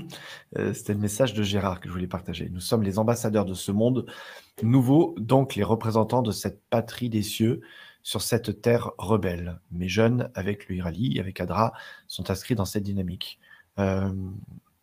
Euh, 0.57 0.73
c'était 0.73 0.93
le 0.93 0.99
message 0.99 1.35
de 1.35 1.43
Gérard 1.43 1.79
que 1.79 1.87
je 1.87 1.93
voulais 1.93 2.07
partager. 2.07 2.49
Nous 2.51 2.59
sommes 2.59 2.81
les 2.81 2.97
ambassadeurs 2.97 3.45
de 3.45 3.53
ce 3.53 3.71
monde 3.71 4.07
nouveau, 4.63 5.13
donc 5.19 5.53
les 5.53 5.61
représentants 5.61 6.23
de 6.23 6.31
cette 6.31 6.63
patrie 6.71 7.07
des 7.07 7.21
cieux 7.21 7.61
sur 8.01 8.23
cette 8.23 8.59
terre 8.59 8.89
rebelle. 8.97 9.59
Mes 9.71 9.87
jeunes, 9.87 10.31
avec 10.33 10.67
le 10.67 10.77
Hirali, 10.77 11.19
avec 11.19 11.39
Adra, 11.39 11.73
sont 12.07 12.31
inscrits 12.31 12.55
dans 12.55 12.65
cette 12.65 12.81
dynamique. 12.81 13.39
Euh, 13.77 14.11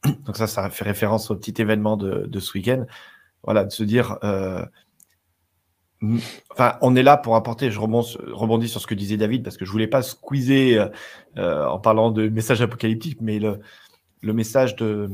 donc 0.24 0.36
ça, 0.36 0.46
ça 0.46 0.70
fait 0.70 0.84
référence 0.84 1.32
au 1.32 1.34
petit 1.34 1.60
événement 1.60 1.96
de, 1.96 2.26
de 2.26 2.38
ce 2.38 2.56
week-end. 2.56 2.86
Voilà, 3.42 3.64
de 3.64 3.72
se 3.72 3.82
dire, 3.82 4.18
euh, 4.22 4.64
Enfin, 6.50 6.78
on 6.80 6.96
est 6.96 7.02
là 7.02 7.16
pour 7.16 7.36
apporter, 7.36 7.70
je 7.70 7.78
rebondis, 7.78 8.68
sur 8.68 8.80
ce 8.80 8.86
que 8.86 8.94
disait 8.94 9.16
David, 9.16 9.42
parce 9.42 9.56
que 9.56 9.64
je 9.64 9.70
voulais 9.70 9.86
pas 9.86 10.02
squeezer 10.02 10.90
euh, 11.36 11.66
en 11.66 11.78
parlant 11.78 12.10
de 12.10 12.28
message 12.28 12.60
apocalyptique, 12.62 13.20
mais 13.20 13.38
le, 13.38 13.60
le 14.22 14.32
message 14.32 14.76
de, 14.76 15.10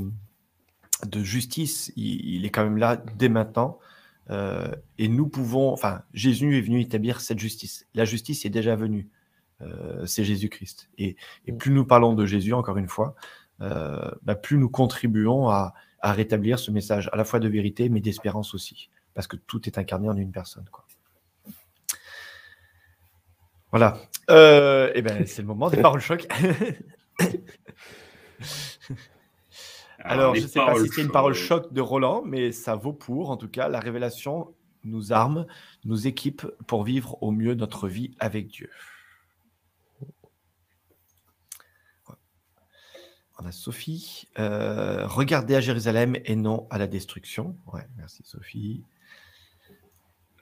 de 1.07 1.21
justice, 1.23 1.93
il, 1.97 2.45
est 2.45 2.51
quand 2.51 2.65
même 2.65 2.79
là 2.79 3.03
dès 3.17 3.29
maintenant. 3.29 3.79
Euh, 4.31 4.69
et 4.99 5.09
nous 5.09 5.29
pouvons, 5.29 5.73
enfin, 5.73 6.03
Jésus 6.15 6.57
est 6.57 6.61
venu 6.61 6.81
établir 6.81 7.21
cette 7.21 7.39
justice. 7.39 7.87
La 7.95 8.05
justice 8.05 8.45
est 8.45 8.51
déjà 8.51 8.77
venue. 8.77 9.09
Euh, 9.61 10.07
c'est 10.07 10.25
Jésus-Christ. 10.25 10.91
Et, 10.99 11.17
et, 11.47 11.53
plus 11.53 11.73
nous 11.73 11.85
parlons 11.85 12.15
de 12.15 12.25
Jésus, 12.27 12.53
encore 12.53 12.79
une 12.79 12.89
fois, 12.89 13.15
bah, 13.61 14.35
plus 14.35 14.59
nous 14.59 14.69
contribuons 14.69 15.49
à, 15.49 15.73
à 16.01 16.13
rétablir 16.13 16.59
ce 16.59 16.73
message 16.73 17.09
à 17.13 17.17
la 17.17 17.25
fois 17.25 17.39
de 17.39 17.49
vérité, 17.49 17.89
mais 17.89 18.01
d'espérance 18.01 18.55
aussi 18.55 18.91
parce 19.15 19.27
que 19.27 19.37
tout 19.37 19.67
est 19.69 19.79
incarné 19.79 20.09
en 20.09 20.17
une 20.17 20.33
personne. 20.33 20.65
Quoi. 20.71 20.87
Voilà. 23.71 23.99
Euh, 24.31 24.93
et 24.95 25.03
ben, 25.03 25.27
c'est 25.27 25.43
le 25.43 25.49
moment 25.49 25.71
des 25.71 25.81
paroles 25.81 26.01
choc. 26.01 26.27
Alors, 29.99 30.35
je 30.35 30.43
ne 30.43 30.47
sais 30.47 30.59
pas 30.59 30.75
si 30.77 30.89
c'est 30.89 31.03
une 31.03 31.11
parole 31.11 31.35
choc 31.35 31.73
de 31.73 31.81
Roland, 31.81 32.23
mais 32.25 32.51
ça 32.53 32.75
vaut 32.75 32.93
pour, 32.93 33.31
en 33.31 33.37
tout 33.37 33.49
cas, 33.49 33.69
la 33.69 33.79
révélation 33.81 34.53
nous 34.85 35.13
arme, 35.13 35.47
nous 35.85 36.07
équipe 36.09 36.45
pour 36.67 36.83
vivre 36.83 37.23
au 37.23 37.31
mieux 37.31 37.55
notre 37.55 37.89
vie 37.89 38.15
avec 38.19 38.49
Dieu. 38.49 38.69
On 43.39 43.47
a 43.47 43.53
Sophie. 43.53 44.29
Euh, 44.39 45.07
regardez 45.07 45.55
à 45.55 45.61
Jérusalem 45.61 46.17
et 46.25 46.37
non 46.37 46.67
à 46.71 46.79
la 46.79 46.87
destruction. 46.87 47.57
Ouais, 47.73 47.87
merci 47.97 48.23
Sophie. 48.25 48.85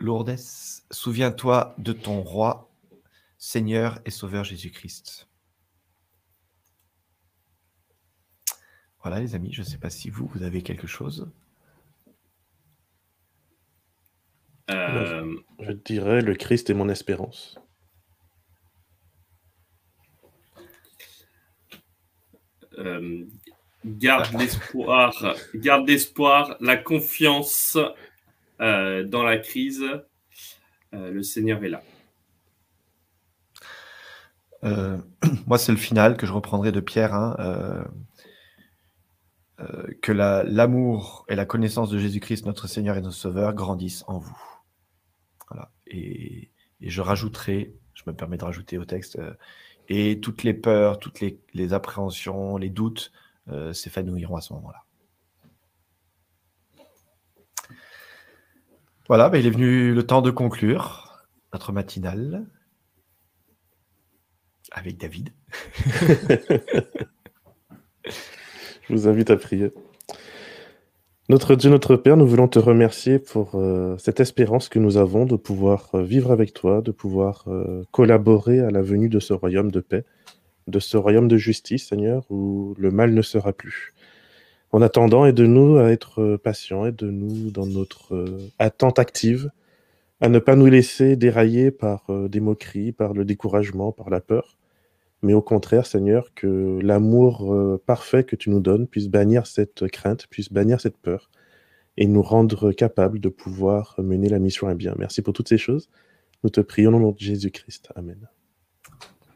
Lourdes, 0.01 0.37
souviens-toi 0.91 1.75
de 1.77 1.93
ton 1.93 2.23
roi, 2.23 2.71
Seigneur 3.37 4.01
et 4.07 4.11
Sauveur 4.11 4.45
Jésus-Christ. 4.45 5.29
Voilà 9.03 9.21
les 9.21 9.35
amis, 9.35 9.53
je 9.53 9.61
ne 9.61 9.67
sais 9.67 9.79
pas 9.79 9.91
si 9.91 10.09
vous, 10.11 10.27
vous 10.27 10.43
avez 10.43 10.63
quelque 10.63 10.87
chose. 10.87 11.31
Euh, 14.71 15.37
je 15.59 15.73
dirais 15.73 16.23
le 16.23 16.35
Christ 16.35 16.71
est 16.71 16.75
mon 16.75 16.89
espérance. 16.89 17.59
Euh, 22.79 23.27
garde 23.85 24.33
l'espoir, 24.39 25.37
garde 25.55 25.89
l'espoir, 25.89 26.57
la 26.61 26.77
confiance 26.77 27.77
euh, 28.61 29.05
dans 29.05 29.23
la 29.23 29.39
crise, 29.39 29.83
euh, 30.93 31.11
le 31.11 31.23
Seigneur 31.23 31.65
est 31.65 31.69
là. 31.69 31.83
Euh, 34.65 34.99
moi, 35.47 35.59
c'est 35.59 35.73
le 35.73 35.79
final 35.79 36.17
que 36.17 36.27
je 36.27 36.33
reprendrai 36.33 36.73
de 36.73 36.81
Pierre. 36.81 37.15
Hein, 37.15 37.85
que 40.01 40.13
l'amour 40.13 41.27
et 41.29 41.35
la 41.35 41.45
connaissance 41.45 41.91
de 41.91 41.99
Jésus-Christ, 41.99 42.47
notre 42.47 42.67
Seigneur 42.67 42.97
et 42.97 43.03
notre 43.03 43.17
Sauveur, 43.17 43.53
grandissent 43.53 44.05
en 44.07 44.17
vous. 44.17 44.39
Voilà. 45.51 45.71
Et, 45.87 46.51
je 46.81 47.03
rajouterai, 47.03 47.75
je 47.93 48.05
me 48.07 48.15
permets 48.15 48.39
de 48.39 48.45
rajouter 48.45 48.79
au 48.79 48.87
texte, 48.87 49.21
et 49.91 50.19
toutes 50.19 50.45
les 50.45 50.55
peurs, 50.55 50.99
toutes 50.99 51.21
les, 51.21 51.39
les 51.53 51.75
appréhensions, 51.75 52.57
les 52.57 52.71
doutes 52.71 53.13
s'épanouiront 53.73 54.37
à 54.37 54.41
ce 54.41 54.55
moment-là. 54.55 54.87
Voilà, 59.11 59.29
bah, 59.29 59.39
il 59.39 59.47
est 59.49 59.51
venu 59.51 59.93
le 59.93 60.07
temps 60.07 60.23
de 60.23 60.31
conclure 60.31 61.27
notre 61.53 61.73
matinale 61.73 62.47
avec 64.71 64.99
David. 64.99 65.31
Je 68.05 68.95
vous 68.95 69.09
invite 69.09 69.31
à 69.31 69.37
prier. 69.37 69.73
Notre 71.29 71.57
Dieu, 71.57 71.71
notre 71.71 71.97
Père, 71.97 72.17
nous 72.17 72.25
voulons 72.25 72.47
te 72.47 72.61
remercier 72.61 73.19
pour 73.19 73.57
euh, 73.57 73.97
cette 73.99 74.21
espérance 74.21 74.69
que 74.69 74.79
nous 74.79 74.97
avons 74.97 75.27
de 75.27 75.35
pouvoir 75.35 75.91
euh, 75.95 76.05
vivre 76.05 76.31
avec 76.31 76.55
toi, 76.55 76.81
de 76.81 76.93
pouvoir 76.93 77.43
euh, 77.49 77.83
collaborer 77.91 78.61
à 78.61 78.71
la 78.71 78.81
venue 78.81 79.09
de 79.09 79.19
ce 79.19 79.33
royaume 79.33 79.73
de 79.73 79.81
paix, 79.81 80.05
de 80.69 80.79
ce 80.79 80.97
royaume 80.97 81.27
de 81.27 81.37
justice, 81.37 81.89
Seigneur, 81.89 82.31
où 82.31 82.77
le 82.79 82.93
mal 82.93 83.13
ne 83.13 83.23
sera 83.23 83.53
plus. 83.53 83.93
En 84.73 84.83
attendant, 84.83 85.27
aide-nous 85.27 85.79
à 85.79 85.91
être 85.91 86.23
euh, 86.23 86.39
patients, 86.39 86.87
aide-nous 86.87 87.51
dans 87.51 87.67
notre 87.67 88.15
euh, 88.15 88.39
attente 88.59 88.99
active, 89.01 89.51
à 90.21 90.29
ne 90.29 90.39
pas 90.39 90.55
nous 90.55 90.67
laisser 90.67 91.17
dérailler 91.17 91.73
par 91.73 92.05
euh, 92.11 92.29
des 92.29 92.41
moqueries, 92.41 92.93
par 92.93 93.13
le 93.13 93.25
découragement, 93.25 93.91
par 93.91 94.11
la 94.11 94.21
peur, 94.21 94.59
mais 95.23 95.35
au 95.35 95.43
contraire, 95.43 95.87
Seigneur, 95.87 96.33
que 96.35 96.79
l'amour 96.83 97.79
parfait 97.85 98.25
que 98.25 98.37
tu 98.37 98.49
nous 98.49 98.61
donnes 98.61 98.87
puisse 98.87 99.09
bannir 99.09 99.47
cette 99.47 99.87
crainte, 99.89 100.27
puisse 100.29 100.51
bannir 100.51 100.81
cette 100.81 100.97
peur, 100.97 101.31
et 101.99 102.07
nous 102.07 102.23
rendre 102.23 102.73
capables 102.73 103.21
de 103.21 103.29
pouvoir 103.29 103.97
mener 103.99 104.31
la 104.31 104.39
mission 104.39 104.67
à 104.67 104.75
bien. 104.75 104.95
Merci 104.99 105.21
pour 105.21 105.35
toutes 105.35 105.51
ces 105.51 105.59
choses. 105.59 105.91
Nous 106.43 106.49
te 106.49 106.63
prions 106.63 106.95
au 106.95 107.01
nom 107.01 107.13
de 107.13 107.19
Jésus-Christ. 107.19 107.91
Amen. 107.97 108.31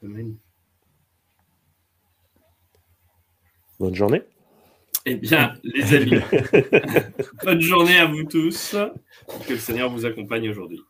Amen. 0.03 0.37
Bonne 3.79 3.95
journée. 3.95 4.23
Eh 5.07 5.17
bien, 5.17 5.53
les 5.63 5.95
amis, 5.95 6.19
bonne 7.45 7.61
journée 7.61 7.99
à 7.99 8.07
vous 8.07 8.25
tous. 8.25 8.75
Que 9.47 9.53
le 9.53 9.59
Seigneur 9.59 9.91
vous 9.91 10.07
accompagne 10.07 10.49
aujourd'hui. 10.49 10.81